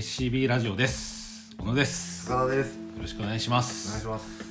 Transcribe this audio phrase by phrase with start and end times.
[0.00, 1.54] SCB ラジオです。
[1.58, 2.30] 小野です。
[2.30, 2.78] よ高田です。
[2.98, 4.42] ろしくお願いしまお願いすします。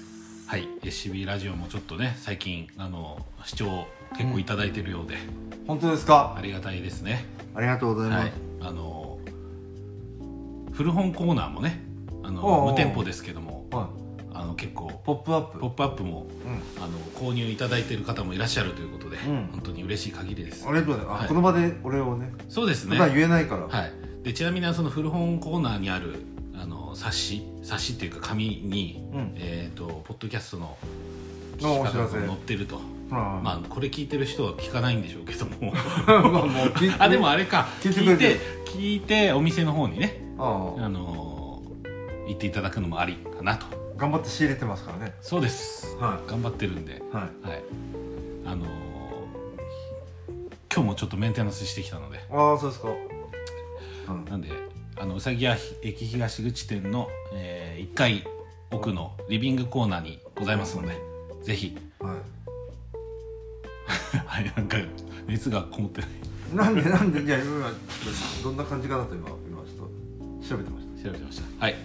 [0.45, 0.67] はい。
[0.83, 5.15] SCB ラジオもちょっとね最近あの視聴結構いただいてるようで、
[5.65, 6.35] 本当ですか？
[6.37, 7.25] ありがたいですね。
[7.55, 8.31] ありがとうございます、はい。
[8.61, 9.17] あの
[10.71, 11.81] 古本コーナーもね
[12.21, 13.89] あの無店舗ですけどもは
[14.31, 15.59] あの結構い、ポップアップ。
[15.61, 16.83] ポップアップもうん。
[16.83, 19.49] あの購入いただいている方もいらっしゃるということで、ん。
[19.51, 20.67] 本当に嬉しい限りです。
[20.67, 21.25] ありがとうございます、はい。
[21.25, 22.99] あこの場で俺をねそうですね。
[22.99, 23.91] 言えないから、はい、
[24.29, 26.23] でちなみにその古本コーナーにある
[26.55, 29.33] あの冊子冊子っていうか紙に、うん。
[29.35, 30.77] えー、とポッドキャストの
[31.57, 32.79] 聞き方が載ってると、
[33.09, 35.73] ままあこれ聞いてる人は聞かないんでしょうけども。
[36.99, 37.69] あ でもあれか。
[37.81, 40.85] 聞いてく聞いてお店の方にね、ああ。
[40.85, 43.65] あのー行っていただくのもありかなと。
[43.97, 45.15] 頑張って仕入れてますからね。
[45.21, 45.97] そうです。
[45.97, 47.47] は頑張ってるんで、いはい。
[47.47, 47.63] はい。
[48.45, 48.69] あのー
[50.71, 52.19] 今日もちょっとメンテナンスしてきたので。
[52.29, 52.89] ああそうですか。
[52.89, 53.08] うん
[54.29, 54.49] なんで
[54.97, 58.23] あのうさぎ屋駅東口店の、え1階
[58.71, 60.97] 奥のリビングコーナーにございますので、
[61.41, 61.75] ぜひ。
[61.99, 62.07] は
[64.25, 64.77] はい なんか
[65.27, 66.09] 熱がこもってない。
[66.53, 67.71] いなんでなんでいや今
[68.43, 71.65] どんな感じかなと今今ちょっと調べてまし調べてました。
[71.65, 71.75] はい。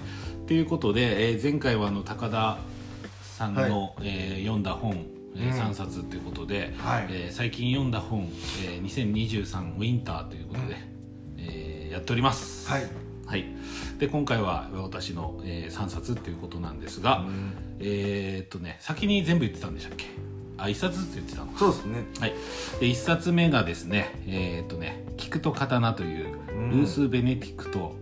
[0.46, 2.58] ということで、えー前回はあの高田
[3.22, 5.60] さんの、えー読んだ本、えーうん。
[5.70, 7.06] 3冊ということで、はい。
[7.10, 8.28] えー最近読んだ本、
[8.66, 10.93] えー2023ウィンターということで、えー
[11.94, 12.66] やっております。
[12.66, 12.86] たはい。
[13.26, 13.44] はい、
[13.98, 17.52] で今回は私の、え3冊っていうことなんですが、うん。
[17.80, 20.06] えーっとね先に全部言ってたんでしたっけ？
[20.58, 21.58] あ一冊ずつ言ってたのか。
[21.58, 22.04] そうですね。
[22.20, 22.32] はい。
[22.80, 26.70] で一冊目がですねえーっとね「菊と刀」といううん。
[26.70, 27.94] ルース・ベネディクト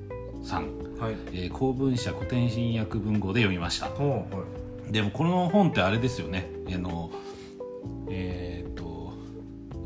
[0.43, 0.62] さん、
[0.99, 1.15] はい。
[1.33, 3.87] えー公文社古典新訳文庫で読みました。
[3.91, 4.27] は
[4.89, 4.93] い。
[4.93, 6.51] でもこの本ってあれですよね。
[6.75, 7.11] あの
[8.11, 9.12] えーっと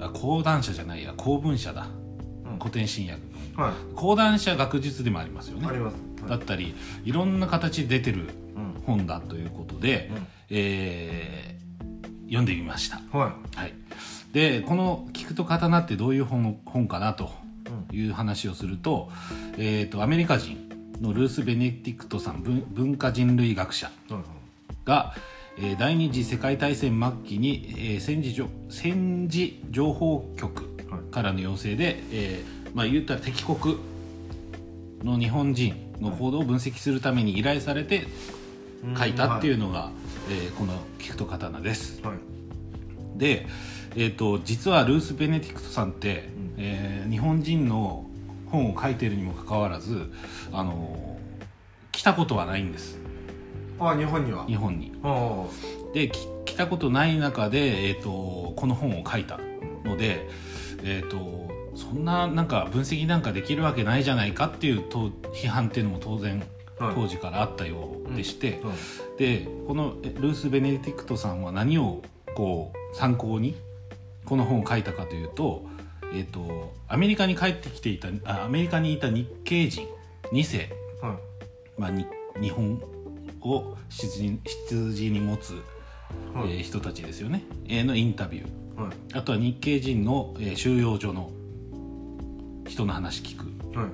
[0.00, 1.88] あ講談社じゃないや公文社だ、
[2.46, 2.58] うん。
[2.58, 3.20] 古典新訳
[3.56, 3.94] はい。
[3.94, 5.66] 講談社学術でもありますよね。
[5.66, 5.96] あります。
[6.22, 6.30] はい。
[6.30, 8.82] だったりいろんな形で出てるうん。
[8.84, 10.26] 本だということで、うん。
[10.50, 11.56] えー
[12.26, 13.72] 読んでみました、ははい、
[14.32, 17.30] でこの「菊と刀」ってどういう本本かなと
[17.92, 19.10] いう話をすると,、
[19.56, 20.68] えー、とアメリカ人
[21.00, 24.22] のルース・ベネディクトさん文文化人類学者はい
[24.84, 25.14] が、
[25.58, 28.34] えー第二次世界大戦末期に、えー戦時
[28.70, 31.12] 戦時情報局はい。
[31.12, 33.78] からの要請で、えーまあ、言ったら敵国
[35.02, 38.06] の日本人の行動を分析するために依頼されて
[38.98, 39.90] 書いたっていうのが、
[40.28, 42.02] えーこの「菊と刀」です。
[42.02, 43.18] はい。
[43.18, 43.46] で、
[43.96, 46.54] えー、と実はルース・ベネディクトさんって、うん。
[46.58, 48.04] えー日本人の
[48.50, 50.12] 本を書いてるにもかかわらず、
[50.52, 51.46] あのー
[51.92, 52.98] 来たことはないんです。
[53.80, 54.44] あ日本には？
[54.44, 54.92] 日本に。
[55.02, 55.46] あ
[55.94, 59.40] でき来たことない中で、えー、とこの本を書いた
[59.82, 60.28] ので、
[60.82, 66.42] えー、とそんななんか分析なんかできるわけないじゃないかっていうと批判っていうのも当然
[66.78, 66.94] はい。
[66.94, 68.76] 当時からあったようでして、あはい
[69.18, 72.02] でこのえルース・ベネディクトさんは何を
[72.34, 73.56] こう参考に
[74.26, 75.64] この本を書いたかというと,、
[76.12, 79.88] えー、とアメリカに帰ってきていたあアメリカにいた日系人
[80.32, 80.68] 2世、
[81.00, 81.80] はい。
[81.80, 82.06] まあ、に
[82.40, 82.82] 日本
[83.40, 85.54] を羊羊に持つ、
[86.34, 86.56] はい。
[86.56, 88.82] えー人たちですよね、えーのインタビュー。
[88.82, 88.92] はい。
[89.14, 91.30] あとは日系人の、えー収容所の
[92.66, 93.44] 人の話聞く。
[93.78, 93.88] はい。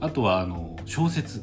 [0.00, 1.42] あとはあの小説。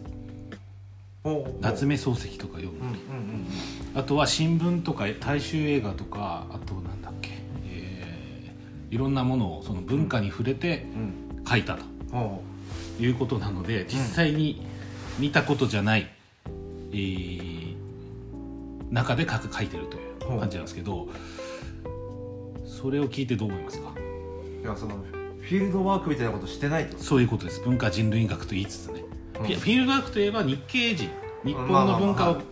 [1.62, 2.80] 夏目漱石とか読む。
[2.80, 3.48] うんうんうん
[3.96, 7.32] あとは新聞とか大衆映画とかあとなんだっけ、
[7.66, 10.86] えーいろんなものをその文化に触れて
[11.40, 11.46] うん。
[11.46, 11.84] 書いたと。
[12.12, 12.42] ほ
[13.00, 14.66] いうことなので実際に
[15.20, 16.08] 見たことじゃない、
[16.92, 17.76] えー
[18.92, 21.10] 中で書く書いてるという感じなんですけど
[22.66, 23.92] それを聞いてどう思いますか？
[23.98, 24.96] ういやその
[25.48, 26.98] フィールドワークみたいなことしてないと。
[26.98, 27.62] そういうことです。
[27.62, 29.04] 文化人類学と言いつつね、
[29.40, 29.46] うん。
[29.46, 31.10] フィールドワークといえば日系人。
[31.46, 32.44] 日本の文化を、はい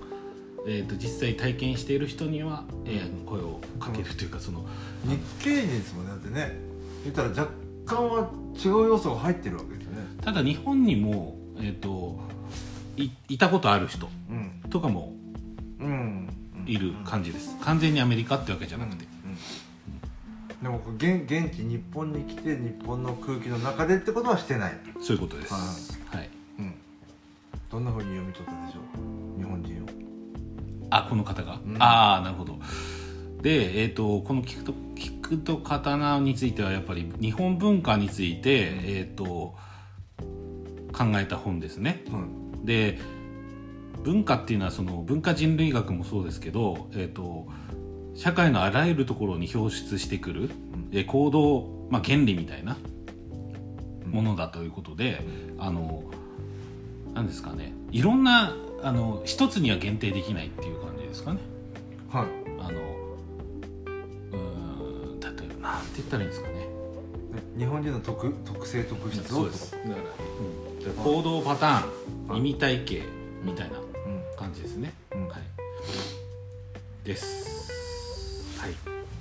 [0.67, 4.65] えー、と実際体験している人には、えー声をかけるというかその
[5.03, 6.11] 日系人ですもんね。
[6.11, 6.57] だってね
[7.03, 7.51] 言ったら若
[7.85, 9.97] 干は違う要素が入ってるわけですよね。
[10.23, 12.19] ただ日本にも、えー、と
[12.95, 14.69] いいたことある人うん。
[14.69, 15.13] とかも
[15.81, 16.29] うん。
[16.65, 19.14] いる感じです、完全にアメリカってわけじゃなくて、うん
[20.65, 26.73] でも現現地日本に来て日本の空気の中でってことはしてない、そういうことです、ははい、うん、
[27.69, 29.85] どんなふうに読み取ったでしょう日本人を？
[30.89, 31.77] あこの方が、うん。
[31.79, 32.57] ああなるほど。
[33.43, 39.55] で、えー、とこの聞くと「聞くと刀」についてはやっぱり日本文化について、えー、と
[40.91, 42.03] 考えた本ですね。
[42.07, 42.97] うんで
[44.01, 47.47] 文化っていうのはその文化人類学もそうですけど、えー、と
[48.15, 50.49] 社会のあらゆるところに表出してくる、
[50.91, 52.77] えー行動、まあ、原理みたいな
[54.05, 55.21] ものだということで、
[55.59, 56.03] あの
[57.13, 57.73] なんですかね。
[57.91, 61.39] いろんなあの一つには限定できないっていう感じですかね。
[62.09, 62.27] はい。
[62.59, 62.79] あの
[64.31, 66.67] うーん例えばなんて言ったらいいんですかね。
[67.57, 69.71] え日本人の特特性特質をそうです。
[69.71, 73.03] だから,、うん、行動パターン意味体系
[73.43, 73.85] みたいなうん。
[74.37, 75.27] 感じですね、うん。
[75.27, 75.41] はい。
[77.03, 77.45] です。
[77.49, 77.54] はい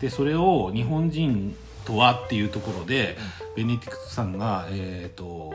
[0.01, 3.17] でそれを日本人とはっていうところで、
[3.57, 5.53] ベネディクトさんが、えー、と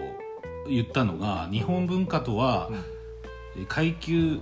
[0.68, 2.70] 言ったのが日本文化とは、
[3.58, 4.40] え階級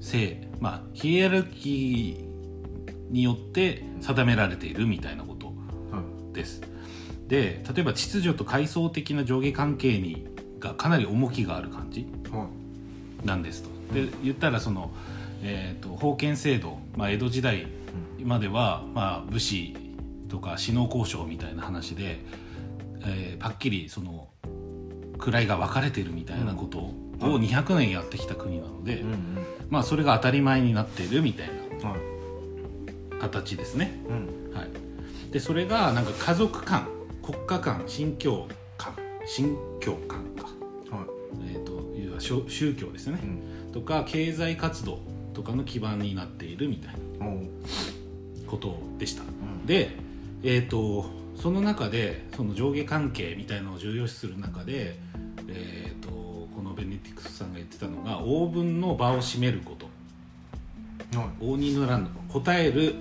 [0.00, 5.52] 性まあヒエラルキーによって定められているみたいなことは
[6.32, 6.60] いです。
[7.26, 10.26] で例えば秩序と階層的な上下関係に
[10.58, 12.48] がかなり重きがある感じは
[13.24, 13.68] いなんですと。
[13.94, 14.90] で言ったらその、
[15.42, 17.66] えー、と封建制度、まあ、江戸時代
[18.22, 19.76] までは、まあ、武士
[20.28, 22.20] とか士農交渉みたいな話で、
[23.02, 24.28] えーはっきりその
[25.18, 29.38] 位が分かれてるみたいなことをうん200年やってきた国なので、うん
[29.68, 31.54] まあ、それが当たり前になっているみたいな
[33.20, 33.92] 形ですね。
[34.08, 34.56] うん。
[34.56, 36.88] はい、でそれがなんか家族観
[37.22, 38.48] 国家観信教
[38.78, 38.94] 観
[39.26, 40.44] 信教観か、
[40.96, 41.06] はい。
[41.52, 43.72] えー、という宗宗教ですね、うん。
[43.72, 45.00] とか経済活動
[45.34, 46.98] とかの基盤になっているみたいな
[48.46, 49.22] ことでした。
[49.22, 49.66] ん。
[49.66, 49.90] で、
[50.42, 54.98] えー、とその中でその上下関係みたいなのを重要視する中で、
[55.48, 56.10] えー、と
[56.54, 59.88] このベネディクトさんが言ってたのが応分の場を占めること。
[61.18, 61.28] はい。
[61.40, 62.10] 応仁の乱の。
[62.28, 62.94] 答える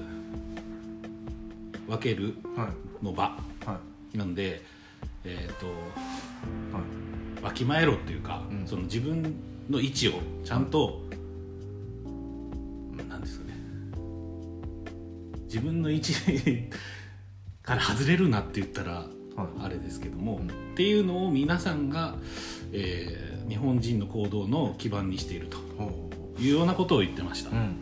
[1.87, 2.69] 分けるは
[3.01, 3.05] い。
[3.05, 3.37] の場。
[3.65, 3.79] は
[4.13, 4.17] い。
[4.17, 4.61] なんで
[5.23, 6.81] えっ、とは
[7.41, 7.43] い。
[7.43, 8.67] わきまえろっていうか、うん。
[8.67, 9.35] その自分
[9.69, 10.13] の位置を
[10.43, 11.01] ちゃんと、
[15.49, 16.13] 自分の位置
[17.63, 18.93] から外れるなって言ったら
[19.35, 19.47] はい。
[19.65, 20.47] あれですけども、うん。
[20.47, 22.15] っていうのを皆さんが、
[22.71, 25.57] えー日本人の行動の基盤にしていると
[26.39, 27.75] いうようなことを言ってました、うん。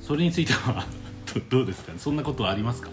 [0.00, 0.84] それについては
[1.48, 1.92] どどうですか？
[1.92, 2.90] ねそんなことはありますか？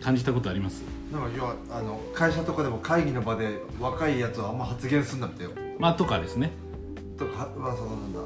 [0.00, 0.84] 感じたことあります？
[1.12, 5.54] なんか要はあの会社とかでも会議の場で若いやつはあんま発言すんなみたいな。
[5.80, 6.52] まあとかですね。
[7.18, 8.20] とかまあそのなんだ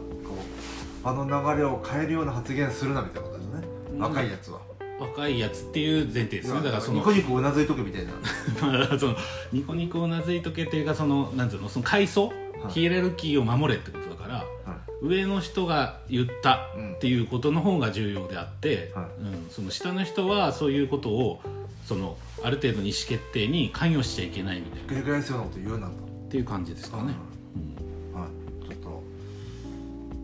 [1.15, 3.63] 場の流れを変えるような発言するなみたいなことですね、
[3.93, 3.99] うん。
[4.01, 4.61] 若いやつは。
[5.01, 6.61] 若いやつっていう前提ですね。
[6.61, 8.13] だからそのニコニコうなずいとくみたいな。
[8.61, 9.17] まあその
[9.53, 12.35] ニコニコうなずいとけっていうかそのなんていうのその階層、は
[12.69, 12.73] い。
[12.73, 16.67] ヒエラルキーを守れってことだからは上の人が言った
[16.97, 21.41] っていうことの方が重要であって、はうん、その下の人はそういうことを
[21.87, 25.03] そのある程度の意思決定に関与しちゃいけないみたいな。
[25.03, 26.03] 繰り返すようなこと言うなんだ。
[26.03, 27.15] っていう感じですかね、はい。
[27.15, 27.88] ちょっと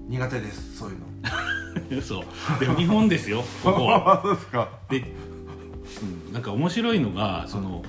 [0.08, 1.06] 苦手ですそういうの。
[1.90, 2.24] うん、そう
[2.60, 4.22] でも日本ですよ ここは。
[4.24, 4.68] ですか？
[4.88, 5.00] で、
[6.26, 7.82] うん、なんか面白いのがその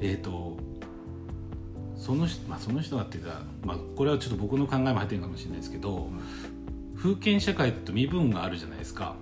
[0.00, 0.56] えっ、と
[1.96, 6.10] その人,、まあ、その人がっていうか、まあ、これはちょっと僕の考えも入ってるかもしれないですけど、
[6.94, 9.14] 封建社会って身分があるじゃないですか。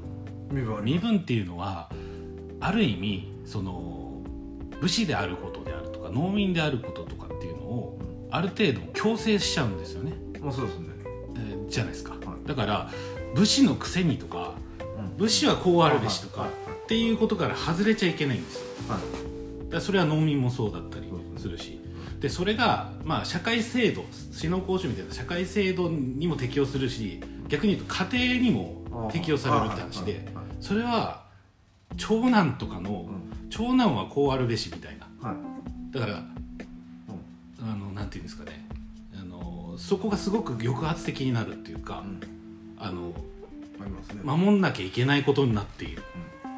[0.51, 1.91] 身分身分っていうのは
[2.61, 4.23] ある意味その
[4.81, 7.99] 武士であることであるとか農民であることとかっていうのを
[8.31, 10.87] ある程度強制しちゃうんですよね、まあそうですね。
[10.89, 10.92] えー
[11.69, 12.49] じゃないですか、い。
[12.49, 12.91] だから
[13.35, 14.55] 武士のくせにとか
[14.99, 15.17] うん。
[15.17, 16.51] 武士はこうあるべしとかはい。
[16.51, 18.63] っていうことから外れちゃいけないんですよ。
[18.89, 19.71] はい。
[19.71, 21.09] だそれは農民もそうだったり
[21.39, 21.81] するし。
[22.21, 30.25] でそれが、まあ、社会制度死の講習みたいな社会制度にも適用するし逆に言うと家庭にも適用されるって話で
[30.61, 31.25] それは
[31.97, 33.33] 長男とかのうん。
[33.51, 35.29] 長男はこうあるべしみたいな。
[35.29, 35.93] はい。
[35.93, 36.23] だから
[37.61, 38.67] あのなんていうんですかね。
[38.71, 38.72] あ
[39.73, 42.21] のそこがすごく抑圧的になるっていうかうん。
[42.79, 43.13] あの
[44.23, 46.03] 守んなきゃいけないことになっている。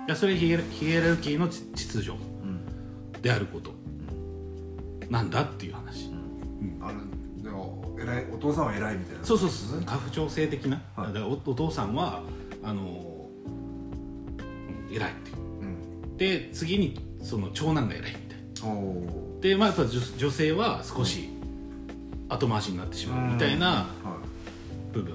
[0.06, 3.22] いやそれヒエラヒエラルキーの秩秩序うん。
[3.22, 3.72] であること。
[5.08, 6.10] なんだっていう話。
[6.80, 9.24] あのでも偉いお父さんは偉いみたいな。
[9.24, 9.80] そうそうそう。
[9.80, 11.06] 家父長制的な、はい。
[11.08, 12.22] だからおお父さんは
[12.62, 13.50] あの、う
[14.92, 15.36] ん偉いっていう。
[15.36, 16.16] うん。
[16.16, 19.40] で次にその長男が偉いみたいな。
[19.40, 21.28] でまあやっぱ女女性は少し
[22.34, 23.86] 後回しになってしまうみたいなは
[24.92, 25.14] 部分、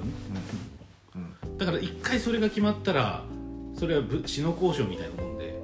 [1.57, 3.23] だから一回それが決まったら
[3.77, 5.59] それは武死の交渉みたいなもんで。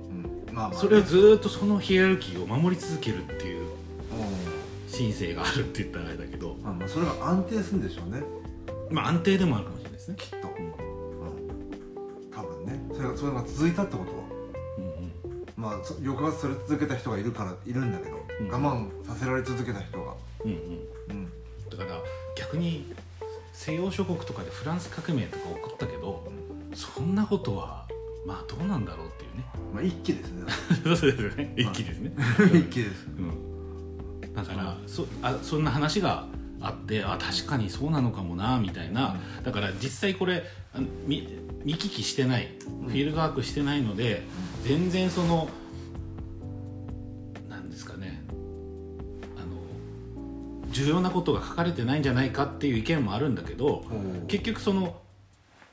[0.51, 3.65] まあまあそれをずーっとそのヒエラルキーを守り続けるっていう
[4.13, 6.53] お神聖があるって言ったらあれだけど。
[6.53, 8.23] ーまあまあそれが安定するんでしょうね。
[8.89, 10.15] まあ安定でもあるかもしれないですね。
[10.17, 10.47] きっと。
[10.47, 10.73] うん。
[12.31, 12.81] 多分ね。
[12.93, 14.17] それがそれが続いたってことは。
[14.77, 15.45] うんうん。
[15.57, 18.47] まあそ抑圧され続けた人がいるからいるんだけど、うん。
[18.49, 20.13] 我慢させられ続けた人が。
[20.45, 20.57] うんうん。
[21.09, 21.31] うん
[21.69, 21.99] だから
[22.35, 22.93] 逆に
[23.53, 26.27] 西洋諸国とかでフランス革命とか起こったけど
[26.73, 27.85] そんなことは
[28.25, 29.45] まあどうなんだろうっていうね。
[29.73, 30.51] まあ一気ですね。
[30.83, 31.53] そうですよね。
[31.55, 32.11] 一気ですね、
[32.53, 33.07] 一気です。
[33.17, 36.27] うん、だから、そあそんな話が
[36.59, 40.43] あってあ確かにそうなのかもなみたいな、だから実際これ
[41.05, 41.27] 見
[41.63, 42.49] 見聞きしてない。
[42.87, 44.23] フィールドワークしてないので、
[44.63, 45.47] 全然その
[50.75, 53.85] 重要なことが書かれてないんじゃないかっていう意見もあるんだけど
[54.27, 54.99] 結局その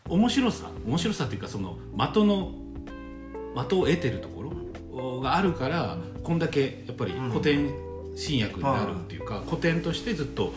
[0.08, 2.52] 面白さ面白さっていうかその的の
[3.56, 4.44] 的を得てるとこ
[4.92, 7.74] ろがあるからこんだけやっぱり古典
[8.14, 10.52] 新訳になるっていうか、古典としてずっと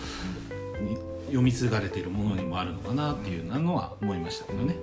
[0.82, 0.98] に
[1.28, 4.75] 読み継がれているものにもあるのかなっていうのは思いましたけどね。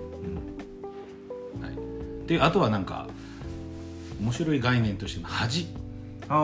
[1.61, 3.09] はい、であとはなんか
[4.19, 5.69] 面白い概念としての恥。
[6.31, 6.39] あ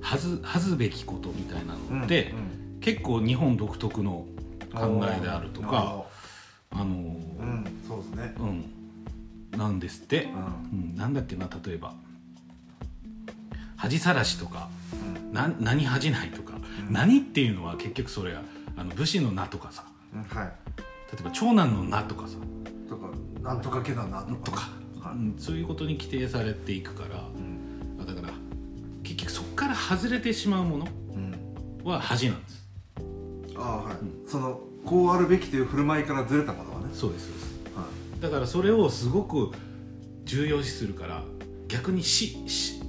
[0.00, 4.24] 恥ず恥ずべきことみたいなうのって、うん結構日本独特の
[4.72, 6.04] 考えであるとか
[6.70, 8.34] あのうんうんそうですね。
[8.38, 9.58] うん。
[9.58, 10.90] なんですって、うん。
[10.90, 11.94] うん、なんだっけな例えば。
[13.76, 14.68] 恥さらしとか。
[14.92, 15.32] うん。
[15.32, 16.54] な何恥じないとか、
[16.90, 18.42] 何っていうのは結局それは
[18.76, 19.84] あの武士の名とかさ。
[20.14, 20.52] うんはい。
[21.12, 22.36] 例えば長男の名とかさ。
[22.88, 23.08] とか
[23.42, 25.16] なんとかけだなとかとか、はい。
[25.16, 27.24] うんそういうことに規定されていくから。
[27.34, 28.06] うん。
[28.06, 28.32] だから
[29.58, 31.90] から外れてしまうものうん。
[31.90, 32.68] は恥なんです。
[33.56, 33.96] ああはい。
[34.26, 36.86] そのこうあるべきという振る舞いからずれたものはね。
[36.92, 37.76] そうですそうです。
[37.76, 37.84] は
[38.20, 39.50] だからそれをすごく
[40.24, 41.22] 重要視するから
[41.68, 42.80] 逆にしし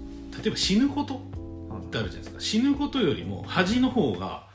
[0.42, 2.40] 例えば死ぬことってあるじゃないですか。
[2.40, 4.48] 死ぬことよりも恥の方が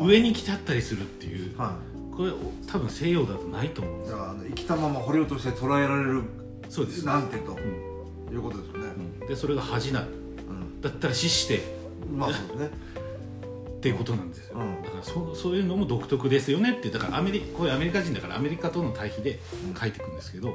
[0.00, 1.76] 上に来ちゃったりするっていうは
[2.16, 2.32] これ
[2.66, 4.16] 多分西洋だとないと思うんですよ。
[4.16, 6.22] いじゃああの生きたまま捕虜として捉えられる
[6.68, 7.04] そうです。
[7.04, 7.54] なんてとう
[8.30, 8.34] ん。
[8.34, 8.86] いうことですよね。
[9.20, 9.26] うん。
[9.26, 10.08] でそれが恥なん
[10.80, 11.62] だったら死して
[12.14, 12.70] まあそうね。
[13.78, 14.82] っていうことなんですよ、うん。
[14.82, 19.38] だからそそういうのも独特ですよねってだからアメリこれアメリカ人だからアメリカとの対比で
[19.80, 20.52] 書いていくんですけど、い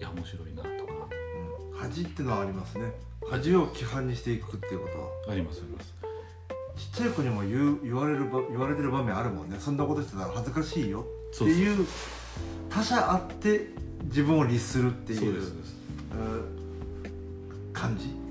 [0.00, 0.92] や面白いなとか
[1.72, 1.78] うん。
[1.78, 2.92] 恥っていうのはありますね。
[3.28, 5.08] 恥を規範にしていくっていうことは。
[5.32, 5.94] ありますあります。
[6.76, 9.56] ちっちゃい子にも言う言われるば言われてる場面あるもんね。
[9.58, 11.04] そんなことしてたら恥ずかしいよ。
[11.34, 11.86] っていう
[12.70, 13.68] 他者あって
[14.04, 15.52] 自分を律するっていう。
[17.72, 18.21] 感じ、うん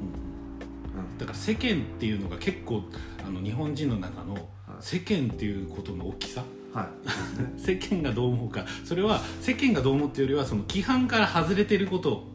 [1.21, 2.81] だから世間っていうのが結構
[3.23, 4.49] あの日本人の中の
[4.79, 6.43] 世間っていうことの大きさ？
[6.73, 6.87] はい。
[7.61, 8.65] 世間がどう思うか。
[8.83, 12.27] それは世間がどう思っていうよりはその規範から外れてること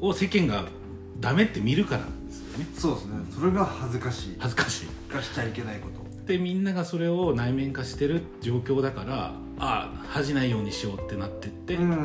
[0.00, 0.08] うん。
[0.08, 0.64] を世間が
[1.18, 2.68] ダメって見るからですよね。
[2.76, 3.12] そうですね。
[3.30, 4.36] それが恥ずかしい。
[4.38, 5.12] 恥ずかしい。
[5.12, 6.04] がしちゃいけないこと。
[6.26, 11.96] でみんながそれを内面化してる状況だからああ恥じないようにしようってなってってっていううん。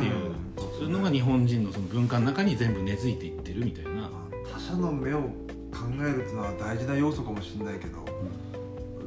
[0.57, 4.09] そういうのが日本人のその文化の中に全部根付いていってるみたいな、まあ
[4.53, 5.29] 他者の目を
[5.71, 8.05] 考えるっていうのは大事な要素かもしれないけど、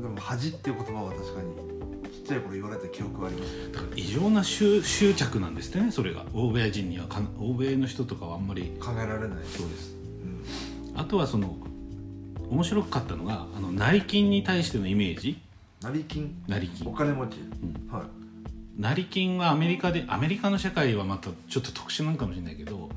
[0.00, 1.54] でも恥っていう言葉は確かに
[2.12, 3.72] ちっちゃい頃言われた記憶はあります。
[3.72, 6.24] だから異常な執執着なんですってねそれが。
[6.32, 9.94] 欧米人にはか欧米の人とかはあんまり考えられない、そうです。
[10.92, 11.56] うん、あとはその
[12.50, 15.40] 面白かったのがあの成金に対してのイメージ。
[15.80, 16.42] 成金？
[16.46, 16.88] 成金。
[16.88, 17.92] お金持ち、ん。
[17.92, 18.02] はい。
[18.78, 22.88] 成金はアメリカでアメリカの社会はまたちょっと特殊なんかもしれないけど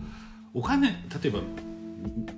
[0.53, 0.95] お金例
[1.25, 1.39] えば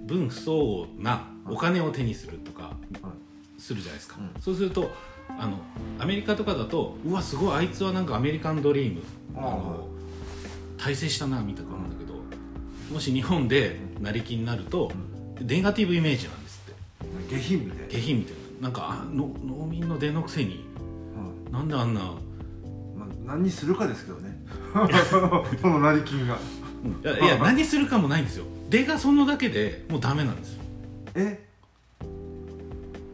[0.05, 3.61] 分不相応なお金を手にするとかはい。
[3.61, 4.41] するじゃないですか、うん。
[4.41, 4.91] そうすると
[5.29, 5.57] あの
[5.99, 9.01] アメリカとかだとうわすごいあいつはなんかアメリカンドリーム
[9.35, 9.87] ああの
[10.77, 12.13] 大成したなみたいな思うんだけど
[12.93, 14.91] もし日本で成金になると
[15.41, 16.73] ネガティブイメージなんですっ
[17.29, 17.35] て。
[17.35, 17.87] 下品みたいな。
[17.89, 18.47] 下品みたいな。
[18.61, 20.65] なんかあの農民の出のくせに
[21.45, 24.43] うんなんであんなまあ、何にするかですけどね。
[25.09, 26.37] そのその成金が
[27.03, 28.45] いやいや何するかもないんですよ。
[28.69, 30.53] 出がそのだけでもうダメなんです。
[30.55, 30.61] よ
[31.15, 31.39] え？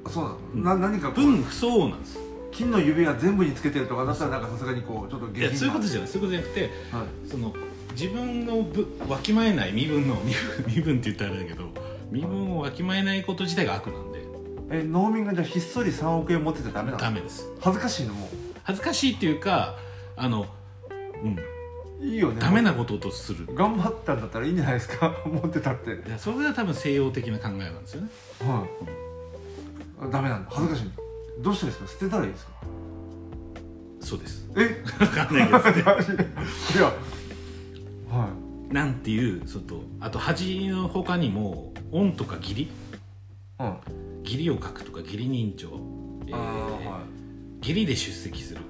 [0.05, 0.63] あそうなの、うん。
[0.63, 1.25] な何かこう。
[1.25, 2.17] 分不相応なんです。
[2.51, 5.49] 金の指が全部につけてるとかだったらなんかさすがにこうちょっと下品な。
[5.49, 6.07] いやそういうことじゃない。
[6.09, 7.29] そういうことじゃなくてはい。
[7.29, 7.53] その
[7.93, 11.69] 自分のぶわきまえない身分の身分 身分って言ったらあれだけど
[12.11, 14.23] 身分をわきまえないこと自体が悪なんで。
[14.71, 16.97] え農民がじゃあひっそり3億円持っててダメなの？
[17.03, 17.47] ダメです。
[17.59, 18.29] 恥ずかしいのも
[18.63, 19.75] 恥ずかしいっていうか
[20.15, 20.45] あの
[21.23, 21.35] うん。
[21.35, 21.39] う
[22.01, 22.41] いいよね。
[22.41, 23.47] ダメなこととする。
[23.55, 25.15] 頑張ったんだったらいいんじゃないですか。
[25.25, 25.91] 持ってたって。
[25.91, 28.09] いやそれが多分西洋的な考えなんですよね。
[28.41, 28.65] は
[30.01, 30.49] い、あダメなんだ。
[30.51, 30.91] 恥ずかしい。
[31.41, 31.99] どうしたらいいですか？
[31.99, 32.51] 捨てたらいいですか？
[34.01, 34.47] そうです。
[34.55, 34.83] え？
[34.99, 36.93] 分かんないけど いや。
[38.09, 38.29] は
[38.69, 42.61] なんていうそとあと恥の他にも恩とか義理？
[42.63, 42.69] い。
[43.59, 43.73] うん
[44.23, 45.67] 義理を書くとか義理人情、
[46.27, 47.01] えーは
[47.61, 47.67] い。
[47.67, 48.61] 義理で出席する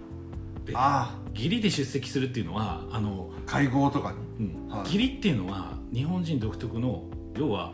[0.66, 4.46] であ義理で出席するっていうのはあの、ー会合とかに？
[4.48, 4.68] うん。
[4.70, 4.80] はい。
[4.86, 7.04] 義理っていうのは日本人独特の
[7.38, 7.74] 要は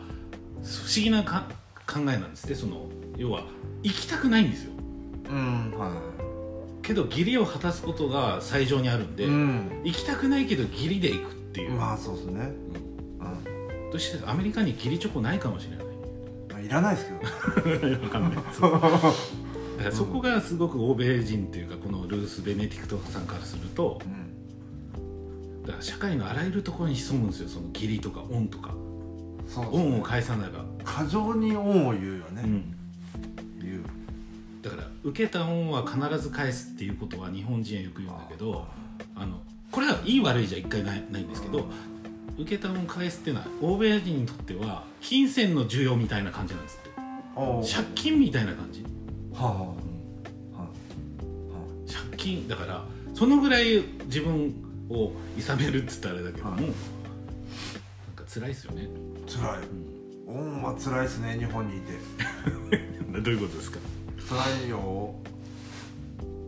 [0.62, 1.46] 不思議なか
[1.86, 3.44] 考えなんですねその要は
[3.82, 4.72] 行きたくないんですよ。
[5.30, 6.00] うんは
[6.82, 9.82] けど義理を果たすことが最上にあるんで、いうん。
[9.84, 12.52] 行きたくないけど義理で行くっていう、まあそうですね。
[13.20, 13.84] うん。
[13.84, 13.90] うん。
[13.90, 15.86] どうしてアメリカに義理チョコないかもしれない。
[16.50, 18.32] まあいらないですけど 分かんない
[19.80, 28.74] だからそこがすごく欧米人っていうかこのルース・ベネディクトさんからするとうんだから社会のあらゆるところに潜むんですよその義理とか恩とか。
[29.72, 32.76] 恩をね返さないば、過剰に恩を言うよね、うん、
[33.60, 33.84] 言う。
[34.62, 38.66] だから受けた恩は必ず返すっていうことは日本人はよく言うんだけど
[39.16, 39.40] あの
[39.72, 41.66] これはいい悪いじゃ一回ないないんですけど
[42.38, 46.90] 受けた恩返すっていうのは欧米人にとっては金銭の需要みたいな感じなんですって。
[47.72, 48.84] 借金みたいな感じ、
[49.32, 49.44] はあ。
[49.44, 49.58] はあ。
[49.58, 49.74] は
[50.62, 51.92] あ。
[51.92, 52.84] 借金だから
[53.14, 54.54] そのぐらい自分
[54.88, 56.18] をいさめるって言ったらあ。
[56.18, 56.72] れだけども、はいなん
[58.16, 58.88] か辛いですよね、
[59.26, 59.58] 辛い
[60.28, 61.92] うん恩は辛いですね日本にいて、
[63.20, 63.78] どういうことですか、
[64.28, 65.14] 辛いよ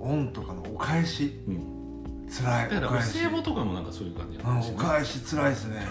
[0.00, 5.86] 恩とかのお返しうん、辛いだからお歳暮とかもなんかそういう感じうんお返し辛いですね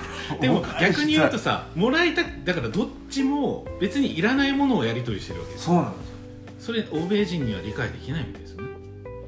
[0.40, 6.12] でも逆に言うとさもらいただからどっちも別にいらないものをやり取りしてるわけですそうなんですよ。
[6.58, 8.68] それ欧米人には理解できないみたいですよね。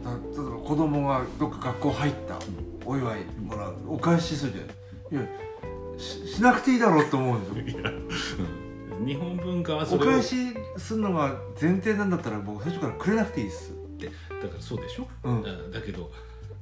[0.04, 2.38] だ例えば子供がどっか学校入った
[2.86, 5.20] お祝いもらうお返しするじゃん。
[5.20, 5.28] いや
[5.98, 7.80] ししなくていいだろうと思うんですよ。
[7.80, 7.90] いや、
[9.00, 10.36] うん、日本文化はそれをお返し
[10.76, 13.72] するのが前提なんだったら僕最初からくれなくていいっす。
[14.42, 15.42] だからそうでしょ、うん。
[15.42, 16.10] だだけど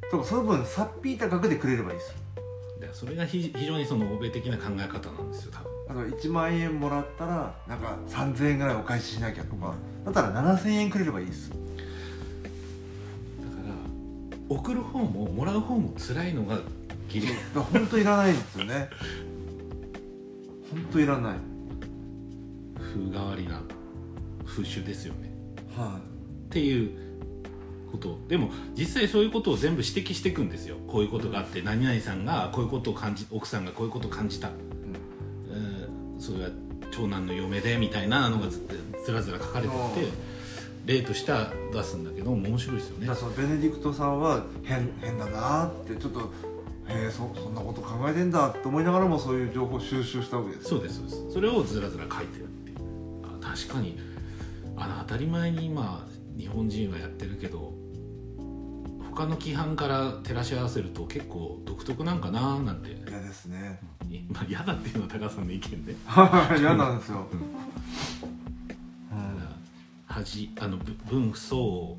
[0.02, 2.14] だからその分さっぴいた額でくれればいいっす。
[2.36, 2.41] だ
[2.86, 5.72] からそれが非非常にその欧米的な考え方なんですよ多分。
[5.88, 9.74] だから1万円もらったらなんか3000円ぐらいお返ししなきゃとか。
[10.04, 11.50] だったら7000円くれればいいっす。
[11.50, 11.60] だか
[13.68, 16.58] ら送る方ももらう方も辛いのが
[17.08, 17.28] ギリ。
[17.54, 18.88] 本当いらないんですよね。
[20.70, 21.36] 本当いらない。
[22.76, 23.62] 風変わりな
[24.44, 25.32] 風習ですよね。
[25.76, 27.11] はっていう
[27.92, 28.18] こと。
[28.28, 30.76] でも実際そういうことを全部指摘していくんですよ。
[30.88, 36.50] こういうことがあって何々さんがこういうことを感じ奥さんがこういうことを感じた、えーそれは
[36.92, 38.62] 長男の嫁でみたいなのがず
[39.04, 40.08] ずらずら書かれてって
[40.86, 43.06] 例としては出すんだけど面白いですよい、ね。
[43.06, 51.32] だからそのベネディクトさんは変変だなってちょっとへえそそんなこと考えてんだって思いながらもそういう情報を収集したわけですそうですそうです。
[51.32, 52.78] それをずらずら書いてるっていう。
[53.24, 53.98] あ確かに
[54.76, 57.72] あの当たり前に今日本人はやってるけど
[59.14, 62.96] 他の規範から照らし合わせると結構独特なんかななんて。
[63.08, 63.78] 嫌ですね。
[64.30, 65.94] まあ嫌だっていうのは高橋さんの意見で。
[66.58, 67.26] 嫌なんですよ、
[70.06, 71.96] 恥あのぶ分不相応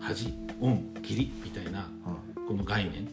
[0.00, 1.88] 恥恩義理みたいな
[2.48, 3.08] この概念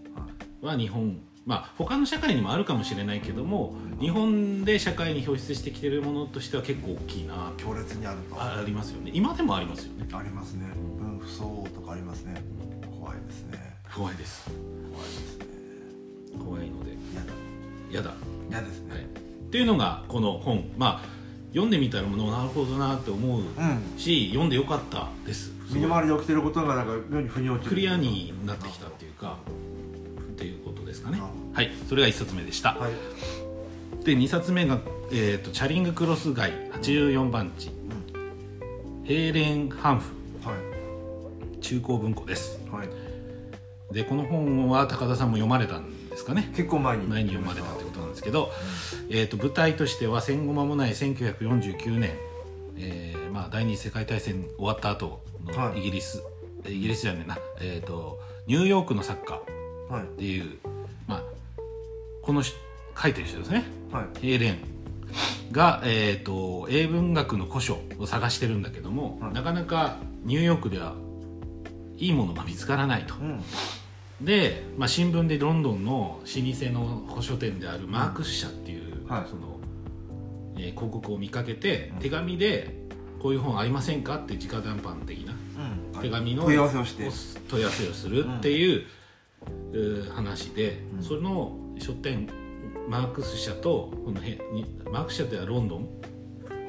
[0.61, 7.53] は日本まあ他の社会にもあるかもしれないけども日本で社会に表出してきてるものとしては結構大きいな。
[7.57, 8.41] 強烈にあると。
[8.41, 9.11] ああありますよね。
[9.13, 10.07] 今でもありますよね。
[10.07, 10.65] りますね。
[10.99, 12.41] 分不相応とかありますね。
[12.59, 12.72] 怖
[13.23, 13.77] いですね。
[13.95, 14.49] 怖いです。
[14.91, 15.45] 怖いですね。
[16.43, 16.91] 怖いので。
[17.91, 18.11] 嫌だ。
[18.49, 20.69] 嫌ですね、い、っていうのがこの本。
[20.77, 23.97] まあ読んでみたらもうなるほどなって思ううん。
[23.97, 25.51] し読んでよかったです。
[25.71, 27.69] 身の回りで起きてることがなんか妙に腑に落ちる。
[27.69, 29.37] クリアになってきたっていうか
[30.31, 31.19] っていうことですかね。
[31.21, 31.71] あはい。
[31.87, 34.79] それが1冊目でした、はい、で2冊目が、
[35.11, 37.69] えーと「チャリングクロス街84番地」
[39.05, 40.09] ヘーレン・ハンフ。
[40.47, 41.59] はい。
[41.59, 42.59] 中高文庫です。
[42.71, 43.02] はい
[43.93, 46.51] でこの本は高田さんも読まれたんですかね？
[46.55, 47.07] 結構前に。
[47.07, 48.51] 前に読まれたってことなんですけど、
[49.09, 52.11] えー、と舞台としては戦後間もない1949年、
[52.75, 55.79] えーまあ、第二次世界大戦終わった後のはい。
[55.79, 56.23] イギリス、
[56.67, 59.41] イギリスじゃねえな、えー、とニューヨークの作家
[59.89, 60.03] はい。
[60.03, 60.57] っていう、
[61.07, 61.23] まあ、
[62.23, 62.55] この人
[62.99, 63.63] 書いてる人ですね。
[63.91, 64.19] はい。
[64.21, 64.57] ヘイレン。
[65.51, 69.33] が、えー、と英文学の古書を探してるんだけども、はい。
[69.33, 70.95] なかなかニューヨークでは
[71.97, 73.13] いいものが見つからないと。
[73.15, 73.43] うん
[74.21, 76.25] で、まあ、新聞でロンドンの老舗
[76.71, 79.25] の古書店であるマークス社っていう、はい。
[79.29, 79.59] その
[80.55, 81.99] えー広告を見かけて、うん。
[81.99, 82.83] 手紙で
[83.19, 85.33] 「こういう本ありませんか?」って直談判的な
[85.93, 86.01] うん。
[86.01, 87.09] 手紙の問い合わせをして。
[87.49, 88.83] 問い合わせをするっていう、
[89.73, 91.03] うー話で、うん。
[91.03, 92.29] その書店
[92.89, 95.87] マークス社とこのへにマークス社ってはロンドン？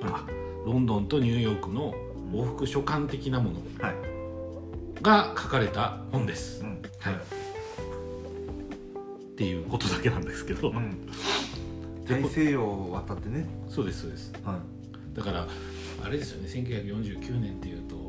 [0.03, 0.27] あ
[0.67, 1.95] ロンドンとニューヨークの
[2.33, 3.57] 往復書簡的なもの。
[3.81, 4.14] はい
[5.05, 6.83] が書かれた本です、うん。
[6.99, 7.15] はい。
[7.15, 7.19] っ
[9.37, 11.09] ていうことだけなんですけど、うん。
[12.09, 13.47] 大西洋を渡ってね。
[13.69, 14.33] そうですそうです。
[14.45, 14.59] は
[15.13, 15.47] だから
[16.03, 16.49] あれですよね。
[16.49, 18.09] 1949年っていうと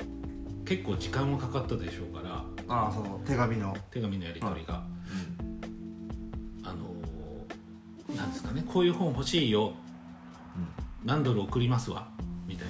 [0.66, 2.30] 結構時間もかかったでしょうから。
[2.30, 2.32] い
[2.70, 3.76] ああその手紙の。
[3.92, 4.84] 手紙のやり取りが、
[5.42, 6.66] うん。
[6.66, 8.64] あのーなんですかね。
[8.66, 9.74] こういう本欲しいよ。
[11.04, 12.08] 何ドル送りますわ。
[12.48, 12.68] みたい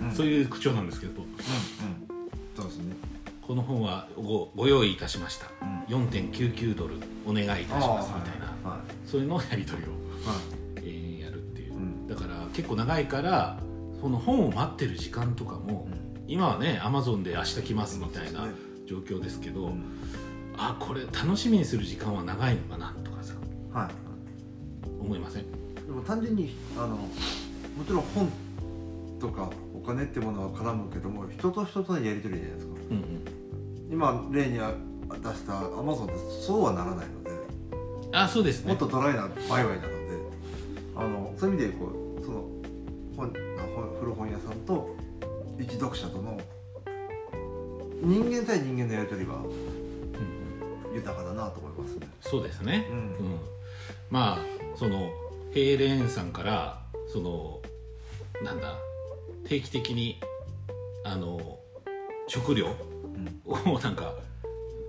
[0.00, 0.14] な、うん。
[0.14, 1.22] そういう口調なんですけど。
[1.22, 1.73] うん
[3.46, 6.94] この本はごご用意いたしました、うん4.99ドル
[7.26, 10.26] お願いいたしますみたいな、はそういうのをやり取りを、い。
[10.26, 10.40] は
[10.76, 12.08] えーやるっていう、いうん。
[12.08, 13.58] だから結構長いから
[14.00, 15.86] その本を待ってる時間とかも、
[16.26, 18.48] 今はねアマゾンで明日来ますみたいな
[18.86, 19.72] 状況ですけど、
[20.56, 23.34] あこれ楽しみにする時間は長いのかなとかさ
[23.74, 23.90] はい。
[25.02, 25.44] 思いません？
[25.84, 27.08] でも単純にあのも
[27.86, 28.32] ちろん本
[29.20, 32.72] とかお金ってものは絡むけども人と人とのやり取りじゃないですか。
[32.90, 33.24] うんうん
[33.94, 37.30] 今例に出したアマゾンってそうはならないので
[38.10, 38.70] あそうですね。
[38.70, 39.86] もっとドライな売買なので
[40.96, 41.86] あのそういう意味でこ
[42.20, 42.44] うその
[43.16, 43.32] 本
[44.00, 44.96] 古本屋さんと
[45.60, 46.40] 一読者との
[48.02, 52.08] 人間対人間のやり取りはうん豊かだなと思いますね。
[52.20, 52.96] そうですね、うん。
[52.96, 53.14] うん。
[54.10, 54.38] まあ
[54.76, 55.08] その
[55.52, 57.60] ヘイレーンさんからその
[58.42, 58.74] なんだ
[59.48, 60.20] 定期的に
[61.04, 61.60] あの
[62.26, 62.74] 食料
[63.44, 64.14] をなんか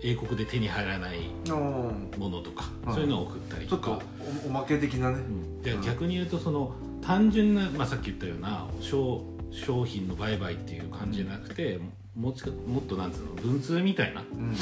[0.03, 2.95] 英国で手に入らないうんものとか、はい。
[2.95, 4.03] そういうのを送ったりちょっととか、
[4.45, 5.81] おおまけ的なね、うんでうん。
[5.81, 11.79] 逆に言うとその単純な、まあ、さっき言ったような商商品の売買っていう感じじゃなくて
[12.15, 14.55] もうちょもっとなんつうの文通みたいなうん。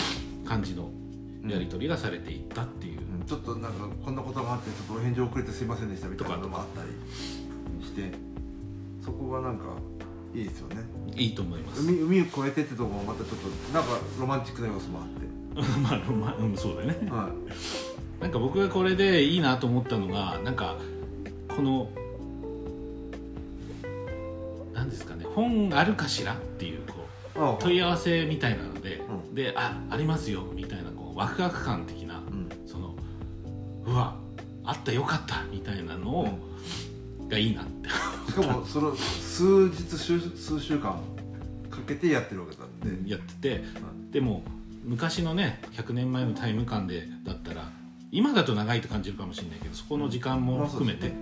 [0.46, 0.90] 感じの
[1.48, 3.26] やり取りがされていったっていう、うん。
[3.26, 8.12] ちょっとなんかこんなことがあってちょっとお返事遅れてすいませんでしたみたいなのもあったりして
[9.04, 9.66] そこがなんか
[10.34, 10.78] いいですよね。
[11.16, 11.82] いいと思います。
[11.82, 15.34] 海海を越えてってとこもまたちょっとなんかロマンチックな要素もあって。
[15.80, 17.10] まあ、まあ、うん、そうだよね。
[17.10, 17.30] は
[18.20, 20.78] なんか僕がこれでいいなと思ったのがなんか
[21.56, 21.90] この
[24.74, 26.82] 何ですかね本あるかしらっていう
[27.36, 29.36] こう問い合わせみたいなので、うん。
[29.36, 32.50] であありますよみたいなこうワクワク感的なうん。
[32.66, 32.96] その
[33.86, 34.16] うわ
[34.66, 36.40] あったよかったみたいなのを、
[37.28, 37.90] がいいなって
[38.28, 41.02] しかもそれを数日数数週間
[41.70, 43.64] かけてやってるわけなんで、やってて
[44.12, 44.44] でも
[44.84, 47.72] 昔のね100年前のタイム感でだったら
[48.12, 51.14] 今だと長いと感じるかもしれないけどそこの時間も含めて、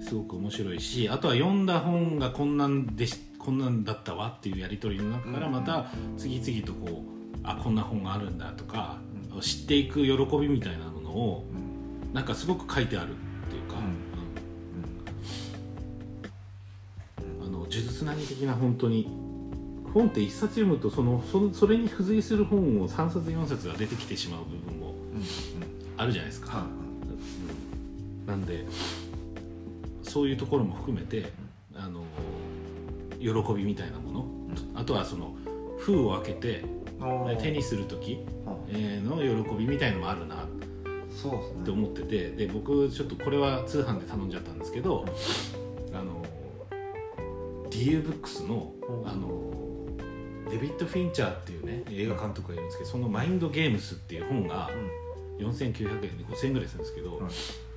[0.00, 8.98] すごく面白いしあとは読んだ本がこんなんでしこんなんだったわっていうやり取りの中からまた次々とこうあこんな本があるんだとか、
[9.42, 11.74] 知っていく喜びみたいなものをうん。
[12.14, 13.74] なんかすごく書いてあるっていうか、
[17.74, 19.08] 術つなぎ的な本当に
[19.92, 25.24] 本って一冊読むとそのそそれに付随する本を3冊4冊が出てきてしまう部分もうんうん。
[25.96, 26.58] あるじゃないですか。
[26.58, 28.26] はうん。
[28.26, 28.64] なんで
[30.02, 31.32] そういうところも含めて
[31.74, 32.04] あの
[33.20, 34.26] 喜びみたいなもの、
[34.74, 35.34] あとはその
[35.78, 36.64] 封を開けて
[37.40, 38.24] 手にする時、
[38.68, 40.44] の喜びみたいのもあるな。
[40.44, 45.53] って思っててで僕ちょっとこれは通販で頼んじゃったんですけどあの
[47.74, 49.08] DU ブックスのうん。
[49.08, 49.50] あの
[50.50, 54.70] デビッド・フィンチャーっていうね映画監督がいるんですけどその「マインド・ゲームス」っていう本が
[55.38, 57.28] 4900円で5000円ぐらいするんですけど、うん。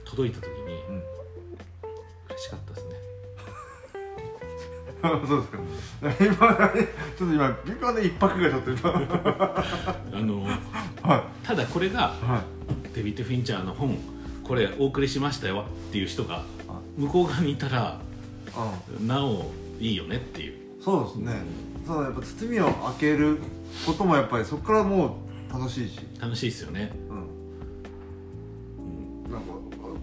[0.05, 0.95] 届いた時にうん。
[0.95, 1.03] うん
[2.29, 2.95] 嬉しかったですね。
[5.27, 5.45] そう
[6.01, 6.25] ですか。
[6.25, 6.69] 今
[7.17, 8.91] ちょっと今微妙な一泊がちょっと今。
[10.13, 10.43] あの
[11.01, 12.43] はただこれがいは
[12.91, 12.95] い。
[12.95, 13.97] デビッド・フィンチャーの本
[14.43, 17.99] これお送りしましたよっていう人があ向こう側にいたら
[18.55, 18.73] あ。
[18.99, 20.53] なおいいよねっていう。
[20.81, 21.41] そうですね。
[21.85, 23.37] そうやっぱ包みを開ける
[23.85, 25.17] こともやっぱりそこからも
[25.49, 27.17] う楽しいし、楽しいですよね、うん、
[29.25, 29.31] うん。
[29.31, 29.47] なんか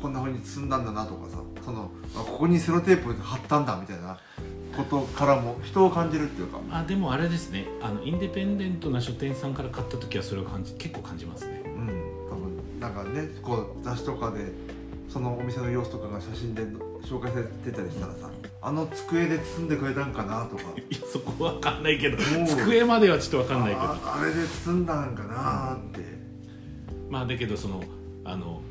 [0.01, 1.39] こんなふうに包んだんだなとかさ。
[1.65, 4.19] そのあここにセロテープ貼ったんだみたいな
[4.77, 6.61] ことからも人を感じるっていうか。
[6.71, 7.67] あでもあれですね。
[7.81, 11.63] あのインデペンデントな書店さんから買った時はそれを感じ結構感じますね。
[11.65, 11.87] うん。
[12.29, 14.53] 多分なんかねこう雑誌とかで
[15.09, 16.65] そのお店の様子とかが写真で
[17.03, 18.31] 紹介されてたりしたらさ
[18.61, 20.63] あの机で包んでくれたんかなとか。
[20.91, 23.81] いやそこは分かんないけど机まではちょっと分かんないけど。
[23.83, 26.01] ああれで包んだんかなって、
[27.11, 27.85] まあだけどその
[28.25, 28.63] あの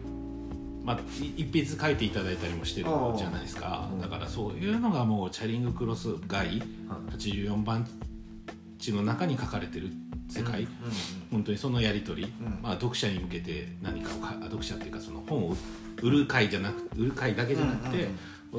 [0.83, 3.89] まあい一筆書いていただいたりもしてるじゃないですか。
[3.93, 4.01] うん。
[4.01, 6.61] だからそういうのがもうチャリングクロス街
[7.11, 7.87] 84番
[8.79, 9.91] 地の中に書かれてる
[10.27, 10.67] 世界、うん
[11.31, 12.59] 本当にそのやり取り、うん。
[12.61, 15.57] まあ、読者に向けて何かを読者っていうかその本を
[16.01, 18.09] 売る会じゃなく売る会だけじゃなくて、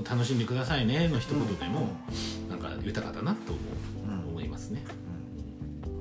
[0.03, 1.89] 楽しんでくださいねの一言でも、
[2.49, 3.61] なんか豊かだなと思
[4.09, 4.29] う、うん。
[4.31, 4.83] 思いますね。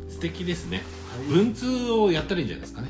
[0.08, 0.82] う素敵ですね。
[1.17, 1.27] はい。
[1.27, 2.89] 文通をやったらいいんじゃないですかね。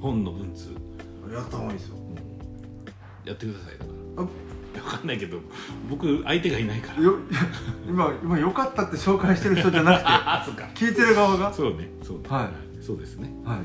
[0.00, 1.96] 本の文通、んやった方がいいですよ。
[3.24, 4.22] やってくださいだから。
[4.24, 4.26] あ。
[4.74, 5.38] いやわかんないけど
[5.90, 7.02] 僕相手がいないから。
[7.02, 7.18] よ
[7.86, 11.52] 今今良かったって紹介してる人じゃなくて 聞いてる側が？
[11.52, 12.50] そうねそうね、は
[12.80, 13.32] そうですね。
[13.44, 13.58] はい。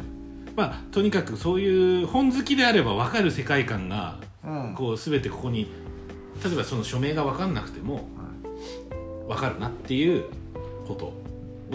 [0.56, 4.74] まあとにかくそういう本好きであれば分かる世界観がうん。
[4.76, 5.68] こう全てここに
[6.44, 8.04] 例えばその署名が分かんなくてもはい。
[9.28, 10.26] 分かるなっていう
[10.88, 11.14] こと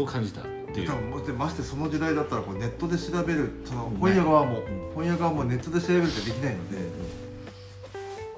[0.01, 0.89] を感じたっていう。
[0.89, 3.97] 多分もってましてその時代だったらこうネットで調べるそのうん。
[3.97, 4.63] 本屋側も、ん。
[4.95, 6.77] 本屋側もネットで調べるってできないので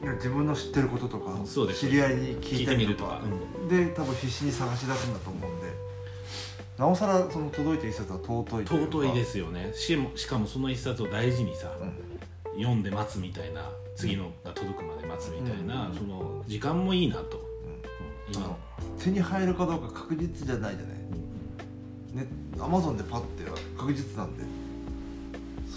[0.02, 1.38] いや自分の知ってることとか
[1.72, 3.68] 知り合いに聞聞いてみるとか、うん。
[3.68, 5.72] で多分必死に探し出すんだと思うんで。
[6.76, 9.72] なおさらその届いた一冊は尊いとい尊いですよね。
[9.74, 12.58] しもしかもその一冊を大事にさ、うん。
[12.58, 15.94] 読んで待つみたいな次のが届くまで待つみたいな、うん。
[15.94, 17.38] その時間もいいなと、
[18.28, 18.34] うん。
[18.34, 18.58] 今あの
[18.98, 22.24] 手に入るかどうか確実じゃないじゃない。
[22.24, 22.26] ね
[22.60, 24.44] アマゾンでパッては確実なんで。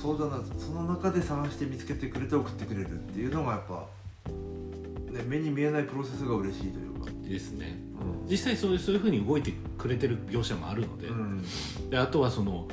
[0.01, 3.87] そうじゃないその中で探して見つけてくれて送ってくれるっていうのがやっぱ、
[5.11, 7.79] ね、目に見えないプロセスが嬉しいというか、ですね。
[7.99, 8.29] うん。
[8.29, 11.43] 実際そういうそういうふうに動いてくれてる業者もあるので,、うん。
[11.89, 12.67] であとはその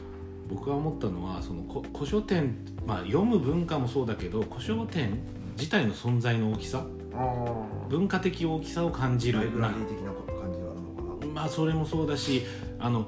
[0.49, 5.19] 僕が思ったのはそのこ古書店、まあ、読む文化もそうだけど古書店
[5.57, 11.33] 自体の存在の大きさあ文化的大きさを感じるライブラリー的な感じがあるのかな。
[11.33, 12.43] まあそれもそうだし
[12.79, 13.07] あの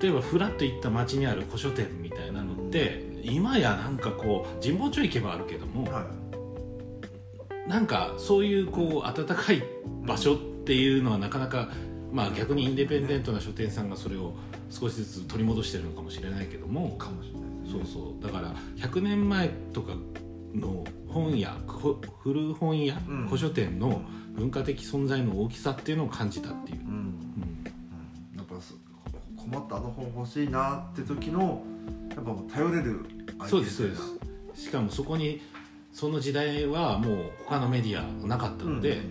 [0.00, 6.28] 例えばフラッと行った街にある古書店みたいなのって今やなんかこう神保町行けばあるけども、はい。
[7.68, 9.62] なんかそういうこう温かい
[10.06, 11.68] 場所っていうのはなかなか、
[12.12, 14.34] まあ、逆にインディペンデントな書店さんがそれを
[14.70, 16.96] 少しずつ取り戻してるのかもしれないけども。
[16.96, 18.22] かもしれないですそうねそう。
[18.22, 19.92] だから100年前とか
[20.54, 23.26] の本屋こ古本屋、うん。
[23.26, 24.02] 古書店の
[24.34, 26.80] 文化的存在の大きさっていうのを感じたっていう。
[26.80, 26.92] う、ん、うん。
[26.92, 28.74] うん、やっぱそ
[29.36, 31.62] 困ったあの本欲しいなって時の
[32.14, 33.04] やっぱ頼れる
[33.46, 33.96] そうですそうで
[34.54, 34.64] す。
[34.64, 35.40] しかもそこに
[35.92, 39.02] その時代はもう他のメディアなかったので、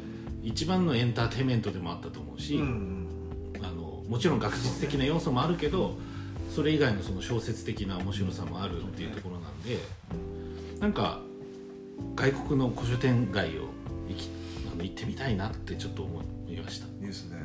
[0.48, 3.08] 一番のエンターテインメントでもあったと思うし、うんうん
[3.60, 5.98] あのもちろん学術的な要素もあるけど
[6.54, 9.80] それ以外のその小説的な面白さもあるっていうところなんで
[10.80, 11.20] なんか
[12.16, 13.64] 外国の古書店街を
[14.08, 14.30] 行き
[14.72, 17.38] あの行ってみたいなってちょっと思いました、ニュースね、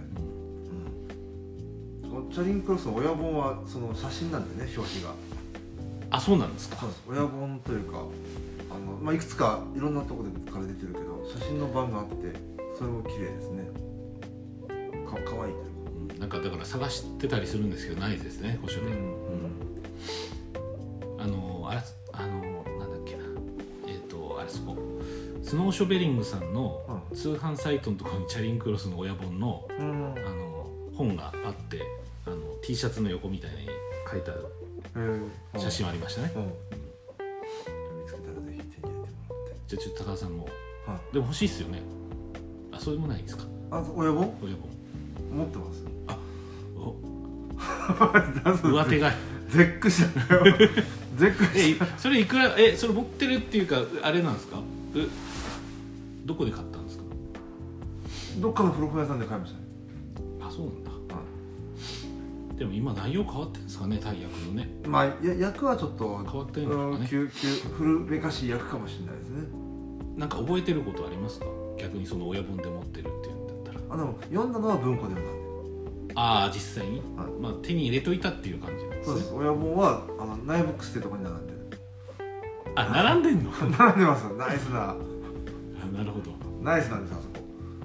[2.04, 5.14] うん、チャリンクロスの親本はその写真なんでね表紙が。
[6.10, 6.86] あそうなんですか。
[7.08, 8.04] 親本というか
[8.70, 13.68] あの、まあ、いくつかいろんなところから出てるけど写真の版があってそれも綺麗ですね。
[15.06, 16.18] かかわいいうん。
[16.18, 18.96] なんかだから探してたりするんですけどないですね古書店、
[21.18, 21.80] あのあれ
[22.12, 22.40] あの
[22.78, 23.24] なんだっけな。
[23.86, 24.76] えっ、とあれそこ。
[25.42, 27.16] スノーショベリングさんのうん。
[27.16, 30.14] 通販サイトのところにチャリンクロスの親本のうん。
[30.16, 31.82] あの本があって
[32.26, 33.68] あの T シャツの横みたいに
[34.10, 34.34] 書いたへ
[35.58, 39.12] 写真ありましたね、うん、見つけたらぜひ手に入れてもらって。
[39.68, 40.44] じゃあちょっと高田さんも。
[40.86, 41.14] はい。
[41.14, 41.78] でも欲しいっすよね。
[41.78, 42.01] あ
[42.82, 43.44] それもないんですか？
[43.70, 44.54] あ親本親
[45.32, 45.84] 持ってます。
[46.76, 48.68] 本お。
[48.68, 49.14] 上手がい。
[49.48, 50.34] 絶句した。
[50.34, 50.44] よ
[51.16, 54.58] 絶句えしそれいくらえそれ持ってるっていうかあれなんですか？
[54.96, 55.06] え
[56.24, 57.04] どこで買ったんですか？
[58.40, 59.64] どっかの古本屋さんで買いましたね。
[60.40, 60.90] あそうなんだ。
[60.90, 60.96] は
[62.58, 64.00] でも今内容変わってるんですかね？
[64.02, 64.68] 大役のね。
[64.84, 67.08] いまあや役はちょっと変わってるのかね。
[67.12, 69.48] うん古めかしい役かもしれないですね。
[70.16, 71.46] なんか覚えてることありますか？
[71.92, 73.94] 逆にその親本で持ってるっていうんだったら。
[73.94, 77.40] あでも読んだのは文庫で読んだんああ実際に、はい。
[77.40, 79.34] まあ、手に入れといたっていう感じなんですそうです。
[79.34, 81.58] 親本はあのナイブックスってとこに並んでる。
[82.74, 83.50] あ並んでんの？
[83.78, 84.90] 並んでますナイスな。
[84.90, 84.96] あ
[85.96, 86.32] なるほど。
[86.62, 87.42] ナイスなんですよあ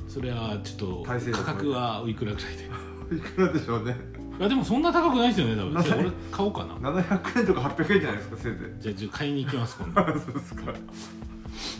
[0.07, 2.63] それはちょっと価格はおいくらぐらいで？
[2.63, 2.69] そ
[3.09, 3.97] こいくらでしょうね。
[4.39, 5.73] いやでもそんな高くないですよね多分。
[5.73, 6.75] なじゃあ俺買おうかな。
[7.01, 10.01] 700円とか800円じゃないですかせいぜじゃあじゃあ買いに行きます今度。
[10.01, 10.61] い そうですか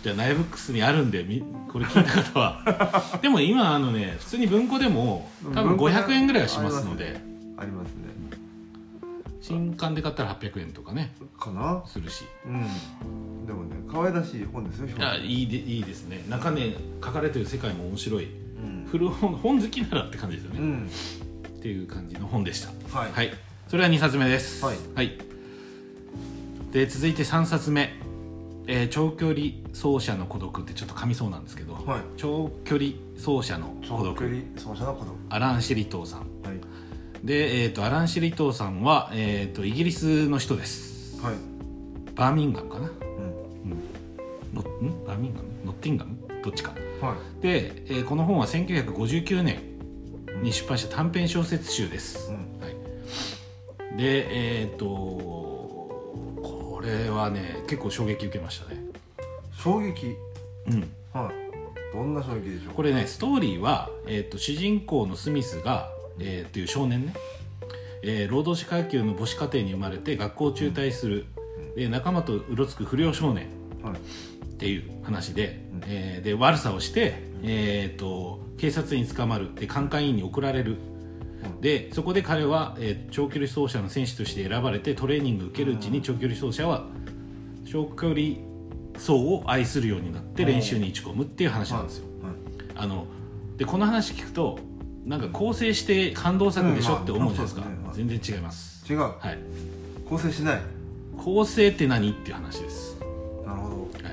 [0.03, 3.19] じゃあナイブックスにあるんでみこれ聞いた方は。
[3.21, 7.19] でも今あのね普通に文庫でも多分文庫で500円ぐらいはしますので。
[7.57, 8.07] ありますね。
[9.41, 11.15] 新刊で買ったら800円とかね。
[11.39, 11.83] かな？
[11.85, 12.25] するし。
[12.45, 13.45] うん。
[13.45, 16.25] でもね可愛らしい本ですよ表あいいでいいですね。
[16.29, 18.25] 中ね書かれてる世界も面白い。
[18.25, 20.89] うん、古本本好きならって感じですよね、うん、
[21.47, 22.69] っていう感じの本でした。
[22.97, 23.31] はい、はい。
[23.67, 24.65] それは2冊目です。
[24.65, 24.79] はい、
[26.71, 27.93] で続いて3冊目、
[28.67, 29.39] えー長距離
[29.73, 31.83] 走者の孤独」ってちょっと噛みそうなんですけど、はい。
[32.17, 34.15] 長距離走者の孤独。
[34.15, 36.19] 長距離走者の子供アラン・シリトーさん。
[36.19, 36.59] はい。
[37.25, 41.21] で、えー、とアラン・シリトーさんは、えー、とイギリスの人です。
[41.21, 41.35] はい。
[42.15, 42.89] バーミンガムかな？
[42.89, 44.53] うん。
[44.53, 45.05] のん？
[45.05, 45.47] バーミンガム？
[45.65, 46.17] ノッティンガム？
[46.43, 46.73] どっちか。
[47.01, 47.41] はい。
[47.41, 49.61] で、えーこの本は1959年
[50.41, 52.35] に出版した短編小説集です、うん。
[52.61, 55.36] はい、でえっ、とこ
[56.87, 58.81] れはね結構衝撃受けましたね。
[59.51, 60.15] 衝撃？
[60.67, 60.89] うん。
[61.13, 61.93] はい。
[61.93, 62.73] どんな衝撃でしょう？
[62.73, 67.13] これねストーリーは、えー、と主人公のスミスが、えー、という少年ね、
[68.03, 71.25] えー労働者階級の母子家庭に生まれて学校を中退する、
[71.75, 73.47] で仲間とうろつく不良少年。
[73.83, 73.95] はい。
[73.95, 75.81] っていう話で,、うん。
[75.87, 79.53] えーで悪さをして、えー、と警察に捕まる。
[79.55, 80.71] で監戒員に送られる。
[80.71, 80.96] うん
[81.61, 86.85] でそこで彼は、えー長距離走者の選手として選ばれてトレーニングを受けるうちに長距離走者は
[87.65, 88.19] 長距離
[88.97, 92.05] 層を愛するようになって練習に打ち込むっていう話なんですよ、
[92.75, 93.05] あの
[93.57, 94.59] でこの話聞くと
[95.05, 98.91] なんか構成して感動作でしょって思うじゃないですか、うんまあまあ全然違います。
[98.91, 98.99] 違う。
[98.99, 99.37] はい。
[100.09, 100.61] 構成しない。
[101.17, 102.11] 構成って何？
[102.11, 102.97] っていう話です、
[103.45, 104.09] なるほは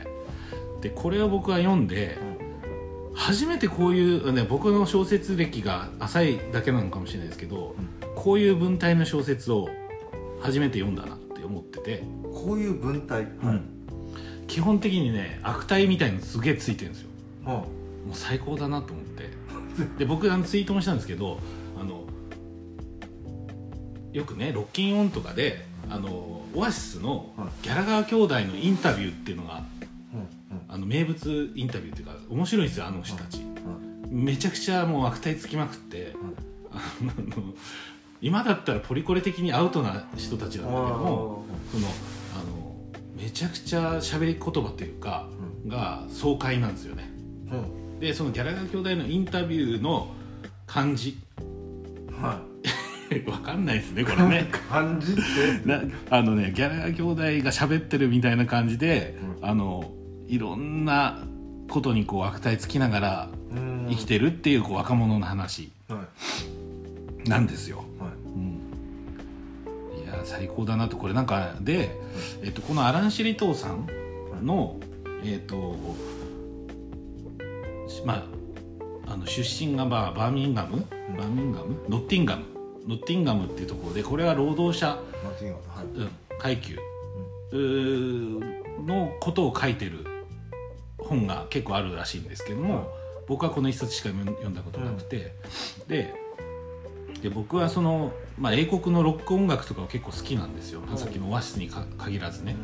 [0.78, 2.18] い、でこれを僕は読んで
[3.14, 7.76] 初めてこういう、ね、僕の小説歴が浅いだけなのかもしれないですけど、
[8.14, 9.68] こういう文体の小説を
[10.40, 13.22] 初めて読んだなって思ってて、どこういう文体？
[13.22, 13.70] うん。
[14.46, 17.08] 基本的にね悪態みたいのすげえついてるんですよ。
[17.44, 17.66] はも
[18.12, 19.30] う最高だなと思って。
[19.98, 21.38] で僕あのツイートもしたんですけど
[21.80, 22.04] あの
[24.12, 27.48] よくねロッキンオンとかであのオアシスのはい。
[27.62, 29.73] ギャラガー兄弟のインタビューっていうのがうん
[30.68, 33.40] あの名物インタビューっていうか面白いんですよあの人たち。
[33.40, 34.24] うん。
[34.24, 36.14] めちゃくちゃもう悪態つきまくって
[36.70, 37.54] あの
[38.20, 42.76] 今だったらポリコレ的にアウトな人たちなんだけどもそのあの
[43.16, 45.28] めちゃくちゃ喋り言葉というか
[45.66, 47.10] が爽快なんですよね。
[48.00, 50.08] でそのギャラガー兄弟のインタビューの
[50.66, 51.18] 感じ。
[52.20, 52.40] は
[53.26, 55.68] わかんないですねこれいね感じって。
[55.68, 59.92] なあのねギャラ兄弟が喋ってるみたいな感じで、うあの
[60.26, 61.18] いろんな
[61.68, 63.86] ことにこう悪態つきながらうん。
[63.88, 66.04] 生きてるっていうこう若者の話は
[67.24, 67.28] い。
[67.28, 68.08] なんですよ、はい。
[68.34, 70.96] うん、いや最高だなと。
[70.96, 71.90] これなんかで、
[72.42, 73.86] えっと、このアラン・シリトーさん
[74.44, 74.78] の、
[75.22, 75.76] えっと
[77.88, 78.26] しま
[79.06, 80.86] ああの出身がまあバーミンガム？
[81.16, 81.76] バーミンガム？
[81.88, 82.44] ノッティンガム。
[82.86, 84.98] ノッティンガムっていうところでこれは労働者、
[86.38, 86.76] 階級
[88.86, 90.04] のことを書いてる
[91.06, 92.88] 本が結構あるらしいんですけども、
[93.26, 95.34] 僕はこの一冊しか読んだことなくて、
[95.88, 96.14] で
[97.22, 100.98] で僕はその、まあ、英国のロック音楽とかは結構好きなんですよ、うん。
[100.98, 102.54] さっきのオアシスにか限らずね、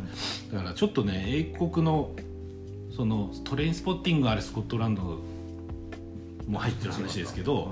[0.51, 0.57] うん。
[0.57, 2.11] だからちょっとね英国の
[2.95, 5.19] そのトレインスポッティングあるスコットランド
[6.47, 7.67] も入ってる話ですけど、はい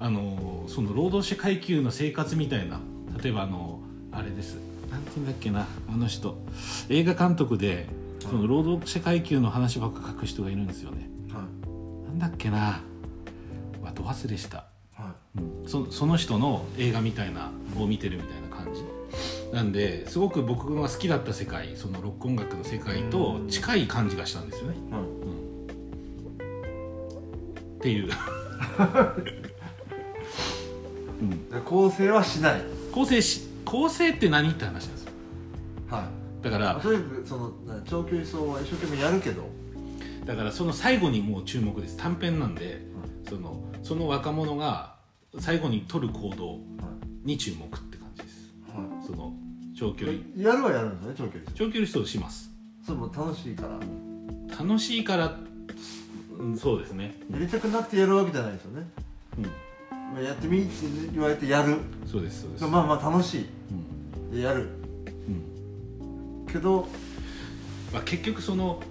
[0.00, 2.80] あのその労働者階級の生活みたいな
[3.22, 3.80] 例えばあの
[4.12, 4.56] あれです。
[4.90, 6.36] なんて言うんだっけなあの人。
[6.88, 7.86] 映画監督で
[8.28, 11.08] その労働者階級の話ばっか書く人がいるんですよね。
[11.32, 12.08] はい。
[12.08, 12.80] なんだっけな。
[13.82, 15.68] わど忘れした、はうん。
[15.68, 18.82] そその人の映画みたいなを見てるみたいな感じ。
[19.52, 24.92] なんですごく僕が好きだった世界そのロック音楽の世界と近い感じがしたんですよね、い。
[24.92, 25.04] はい
[27.84, 28.08] っていう、
[31.20, 32.62] うん、で構成はしない。
[32.90, 35.12] 構成し構成って何って話なんですよ。
[35.90, 36.08] は
[36.40, 36.44] い。
[36.44, 36.88] だからそ
[37.36, 39.48] のな長距離走は一生懸命やるけど
[40.24, 42.80] だからその最後にもう注目です短編なんで、
[43.28, 44.94] そのその若者が
[45.38, 46.58] 最後に取る行動
[47.24, 49.32] に注目って感じですはその
[49.78, 52.50] 長距離やるはやるんですね長距離走長距離走します
[52.86, 53.78] それも楽しいから
[54.58, 55.36] 楽しいから、
[56.38, 58.86] うん、そうですねやりたくなってやるわけじゃないですよね
[59.38, 59.50] うんま
[60.18, 60.70] あやってみって
[61.12, 64.68] 言われてやるそうですそうです、まあまあ楽しいうんでやる
[65.28, 66.86] うんけど
[67.94, 68.82] まあ、結局その、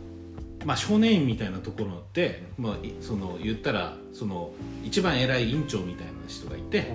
[0.66, 6.88] まあ、少年院みたいなところって、まあ、いその言ったらその一番偉い院長みたいな人がいて、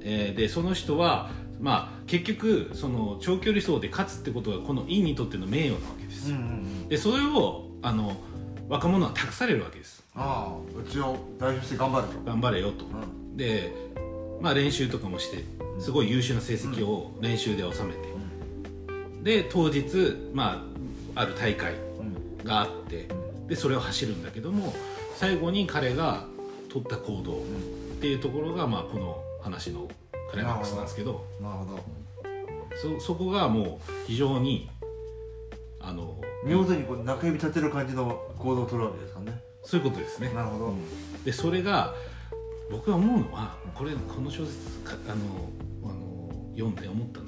[0.00, 6.30] えーでその人は、まあ、結局その長距離走で勝つってことがこの院にとっての名誉なわけです。
[6.30, 6.88] よ、うんうんうん。
[6.88, 8.16] でそれをあの
[8.68, 10.02] 若者は託されるわけです。
[10.14, 12.20] ああうちを代表して頑張ると。
[12.24, 12.86] 頑張れよと。
[12.86, 13.36] うん。
[13.36, 13.74] で、
[14.40, 15.44] まあ、練習とかもして
[15.78, 17.98] すごい優秀な成績を練習で収めて、
[19.22, 20.72] で当日、まあ、
[21.14, 22.44] ある大会うん。
[22.44, 23.08] があって
[23.48, 24.72] でそれを走るんだけども
[25.16, 26.24] 最後に彼が
[26.68, 27.36] 取った行動っ
[28.00, 29.88] ていうところが、まあ、この話の
[30.30, 32.02] クライマックスなんですけどなるほど。
[32.98, 34.68] そそこがもう非常に
[35.78, 39.40] あの見事にこう中指立てる感じの行動を取るわけですかね。
[39.62, 40.32] そういうことですね。
[40.34, 40.74] なるほど。
[41.24, 41.94] でそれが
[42.70, 45.14] 僕が思うのはこれこの小説かあの
[45.90, 47.20] あの読んで思った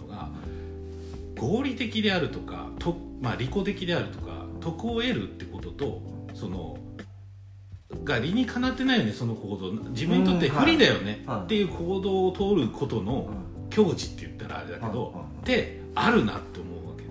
[1.38, 6.02] 合理的であるとかと、まあ、利己的であるとか得を得るってことと
[6.34, 6.78] その
[8.04, 9.72] が理にかなってないよねその行動。
[9.90, 11.38] 自分にとって不利だよね、うんはい。
[11.38, 13.70] はいっていう行動を通ることのうん。
[13.70, 17.10] 境地って言ったらあれだけど、はいはいってあるなって思うわけで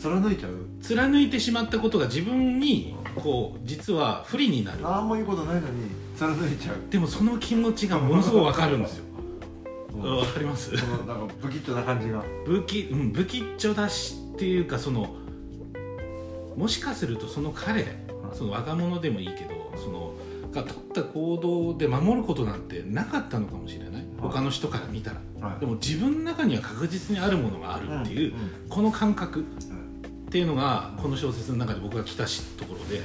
[0.00, 0.52] す貫いちゃう？
[0.82, 4.82] 貫いてしまったことが自分にこう実は不利になる。
[4.82, 6.76] 何もいいことないのに貫いちゃう。
[6.90, 9.04] でもその気持ちがものすごくわかるんですよ。
[9.08, 9.13] うん
[9.98, 10.76] わかります？
[10.76, 12.22] そのなんか不吉祥な感じが。
[12.44, 15.14] 不吉,、うん、不吉祥だしっていうかその
[16.56, 17.84] もしかするとその彼
[18.32, 20.14] その若者でもいいけどその
[20.52, 24.04] が取った行動で守ることなんてなかったのかもしれない？
[24.20, 25.48] 他の人から見たら。
[25.48, 25.60] はい。
[25.60, 33.04] でも自分の中には確実にあるものがあるっていう、んこの感覚っうんていうのがこの小説の中で僕が来たしところで、うん、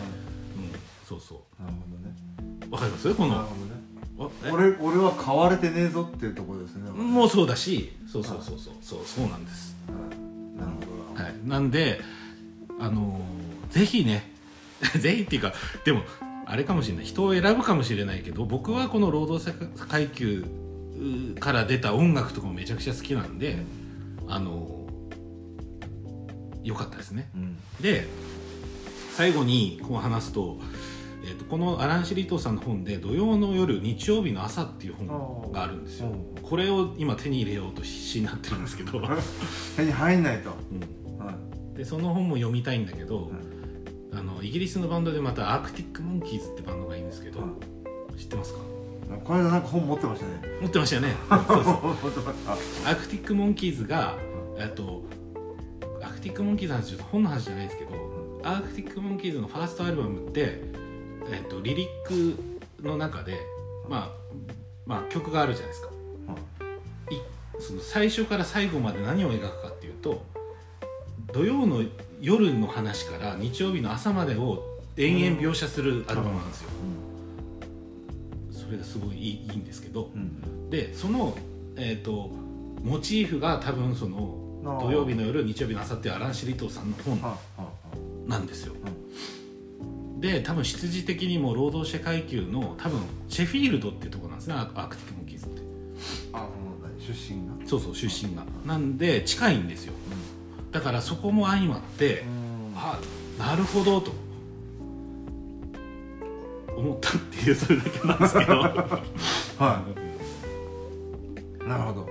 [1.06, 2.16] そうそなるほどね。
[2.70, 3.14] うわかります？
[3.14, 3.48] この
[4.52, 6.90] 俺俺は買われてねえぞっていうところですね。
[6.92, 9.76] もうそうだしそうそうそうそうそうそうなんです。
[9.88, 10.60] はい。
[10.60, 12.02] なるほどはい、なんで
[12.80, 14.30] あのーぜひね
[15.00, 15.54] ぜひっていうか
[15.86, 16.02] でも
[16.46, 17.06] あれかもしれない。
[17.06, 20.46] 人を選ぶかもしれないけど僕はこの労働者階級
[21.36, 23.64] うから出た音楽とかもめちゃくちゃ好きなんで
[24.28, 27.30] あのーよかったですね。
[27.36, 27.58] うん。
[27.82, 28.06] で
[29.16, 30.60] 最後にこう話すと,、
[31.24, 36.08] えー、とこのアラン・シリトーさんの本で「土曜の夜日曜日の朝」っていう本があるんですよ。
[36.08, 36.42] うん。
[36.42, 39.02] これを今手に入れようと必死になってるんですけど、
[39.76, 40.52] 手に入んないと。
[40.72, 41.26] うん。
[41.26, 41.34] は
[41.74, 41.78] い。
[41.78, 43.30] でその本も読みたいんだけど、はい。
[44.14, 47.48] あのイギリスのバンドでまたアークティック・モンキーズってバンドがいいんですけど、は
[48.18, 48.60] 知ってますか？
[49.24, 50.32] この間なんか本持ってましたね。
[50.62, 51.16] 持ってましたよね。
[51.30, 51.74] そうそう
[52.86, 54.18] アークティック・モンキーズが
[54.58, 55.04] えっと
[56.02, 60.62] アークティック・モンキーズの話ちょっと本の話じゃないですけどアークティック・モンキーズのファーストアルバムって、
[61.32, 62.36] えっと、リリック
[62.82, 63.38] の中で、
[63.88, 64.10] まあ、
[64.86, 65.88] まあ曲があるじゃないですか。
[66.28, 66.36] は
[67.12, 67.16] い。
[67.16, 67.20] い
[67.60, 70.24] その最初から最後まで何を描くかっていうと
[71.34, 71.84] 土曜の
[72.22, 76.70] 夜の話から日曜日の朝までを延々描写するアルバムなんですよ、
[78.52, 80.70] それがすごいいいんですけどうん。
[80.70, 81.38] でその、
[81.76, 82.32] えー、と
[82.84, 84.50] モチーフが多分その
[84.82, 87.22] 土曜日の夜日曜日の朝っていうアラン・シリトーさんの本
[88.28, 88.74] なんですよ、
[90.20, 93.00] で多分出自的にも労働者階級の多分
[93.30, 94.56] シェフィールドっていうところなんですね。
[94.56, 95.62] アークティック・モンキーズって。
[96.34, 96.48] あ
[97.00, 97.54] 出身が？
[97.66, 98.44] そうそう出身が。
[98.66, 99.94] なんで近いんですよ。
[100.72, 102.24] だからそこも相まって
[102.76, 103.00] あ
[103.38, 104.12] なるほどと。
[106.76, 108.60] 思ったっていうそれだけなんですけど。
[108.60, 108.70] は
[109.58, 109.84] は
[111.66, 111.68] い。
[111.68, 112.08] なるほど。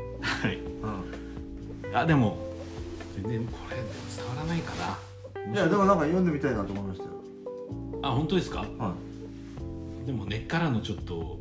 [0.48, 0.56] い。
[1.90, 1.96] うん。
[1.96, 2.38] あでも
[3.14, 4.98] 全然これ伝わらないかな。
[5.54, 7.10] いやでもなんか読んでみたいなと思いましたよ
[8.02, 8.60] あ本当ですか？
[8.78, 8.94] は
[10.06, 11.38] でも根っからのちょっと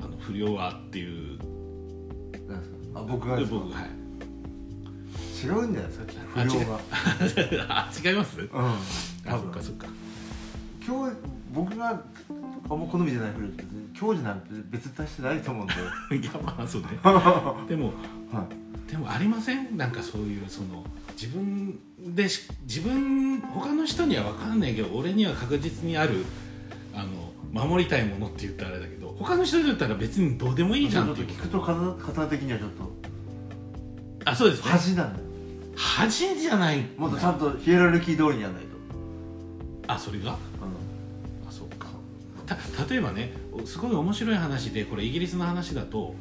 [0.00, 1.04] あの不良はってい
[1.34, 1.34] う。
[1.36, 1.38] い
[2.48, 3.00] 何ですか？
[3.00, 3.90] あ僕が僕はい。
[5.44, 6.04] 違うんじゃないですか
[6.34, 6.80] あ不良が
[7.68, 8.40] あ違います？
[8.40, 8.48] うん。
[8.52, 8.78] あ
[9.30, 9.86] そっかそっか。
[10.86, 11.16] 今日
[11.52, 12.00] 僕が
[12.68, 13.64] あんま好みじゃないフルーツ
[13.98, 15.74] 今日じゃなんて別に足してないと思うんで。
[16.16, 16.88] いやまあそうね。
[17.02, 17.92] は でも
[18.88, 18.90] い。
[18.90, 19.76] でもありません？
[19.76, 20.84] なんかそういうその
[21.20, 21.78] 自分
[22.14, 26.24] でし自分他の人には分かんないけど俺には確実にある
[26.94, 27.32] あの
[27.68, 32.92] 守りたいものって言ったらあれだけど他の人だったら別にどうでもいいじゃんって聞くと方方的にはちょっと。
[34.24, 34.70] あそうですね。
[34.70, 35.24] 恥なんだよ。
[35.76, 36.84] 恥じゃない。
[36.96, 38.68] もっとちゃんとヒエラルキー通りにやらないと。
[39.92, 40.36] あそれが？
[42.88, 43.32] 例えばね
[43.64, 46.14] すごい面白い話でこれイギリスの話だと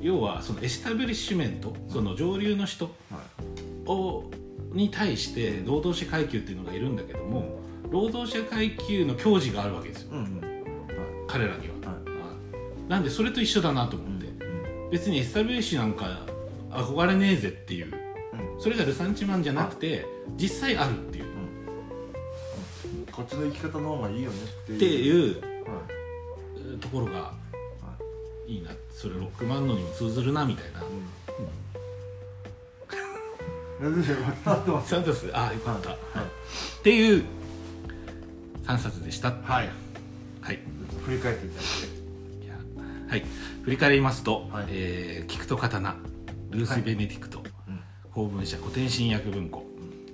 [0.00, 3.22] 要はそのエスタブリッシュメントその上流の人んはい。
[3.86, 4.30] を
[4.72, 7.60] に対して労働者階級っていうのがいるんだけども
[7.90, 10.10] 労働者階級の矜持があるわけですよ。
[10.12, 10.40] うんうん。
[11.26, 11.98] 彼らには、は
[12.86, 12.90] い。
[12.90, 14.26] なんでそれと一緒だなと思って、
[14.92, 16.20] 別にエスタブリッシュなんか
[16.70, 17.86] 憧れねえぜっていう。
[17.86, 18.60] うん。
[18.60, 20.06] それがルサンチマンじゃなくて
[20.36, 21.24] 実際あるっていう。
[23.10, 24.36] こっちの生き方の方がいいよね
[24.72, 25.42] っていう
[26.80, 27.34] ところがは
[28.48, 28.54] い。
[28.54, 28.70] いいな。
[28.92, 30.80] それロックバンドにも通ずるなみたいな。
[35.32, 35.98] あよかった、はい。
[36.24, 37.24] っていう
[38.64, 39.30] 3冊でした。
[39.30, 39.70] はい。
[40.40, 40.58] はい。
[41.04, 42.44] 振り返っていただいて。
[42.44, 42.54] いや
[43.08, 43.24] はい。
[43.64, 44.66] 振り返りますと、はい。
[44.68, 45.96] えー聞くと刀。
[46.50, 47.80] ルース・ベネディクト、うん。
[48.12, 49.64] 公文社古典新訳文庫、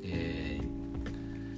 [0.05, 0.61] え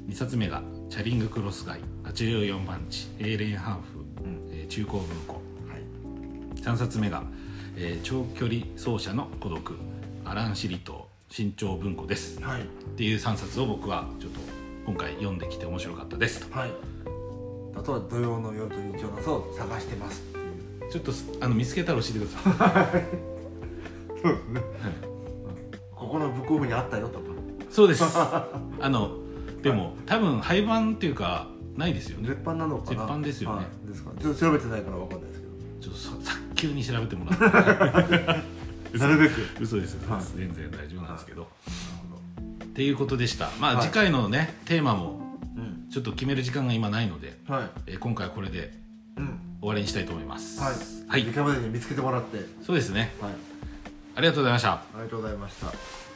[0.09, 1.81] 2冊目がチャリング・クロス街
[2.13, 4.49] 84番地エーレンハーフ、うん。
[4.53, 5.35] えー中高文庫。
[5.35, 5.41] は
[5.77, 6.61] い。
[6.61, 7.23] 3冊目が、
[7.77, 9.77] えー長距離走者の孤独
[10.25, 12.41] アラン・シリト新潮文庫です。
[12.43, 12.63] はい。
[12.63, 12.65] っ
[12.97, 14.41] ていう3冊を僕はちょっと
[14.87, 16.49] 今回読んできて面白かったです。
[16.51, 16.71] はい。
[17.77, 20.21] あとは土曜の夜と日曜の朝を探してます
[20.91, 23.03] ちょっとあの見つけたら教えてください。
[24.21, 24.61] そうですね、
[25.95, 27.27] ここのブックオフにあったよとか。
[27.71, 28.03] そうです。
[28.17, 28.49] あ
[28.81, 29.19] の
[29.63, 31.47] でも多分廃盤っていうか
[31.79, 32.29] ないですよね。
[32.29, 32.91] 絶版なのかな？
[32.91, 33.57] 絶版ですよね。
[33.57, 34.11] はいですか。
[34.21, 35.47] ちょっと調べてないからわかんないですけ
[35.81, 38.99] ちょっとさ早急に調べてもらって。
[38.99, 39.35] ど なるべく。
[39.61, 41.49] 嘘です嘘全然大丈夫なんですけど、な
[42.61, 43.51] るっていうことでした。
[43.61, 43.87] まあ、はい。
[43.87, 45.39] 次回のねテーマも
[45.93, 47.71] ちょっと決める時間が今ないので、はい。
[47.87, 48.73] えー今回はこれで
[49.17, 49.39] うん。
[49.61, 50.61] 終わりにしたいと思います。
[50.61, 50.75] はい。
[51.09, 51.25] はい。
[51.25, 52.39] 時間までに見つけてもらって。
[52.65, 53.13] そうですね。
[53.21, 53.33] はい。
[54.17, 54.73] ありがとうございました。
[54.73, 56.08] ありがとうございました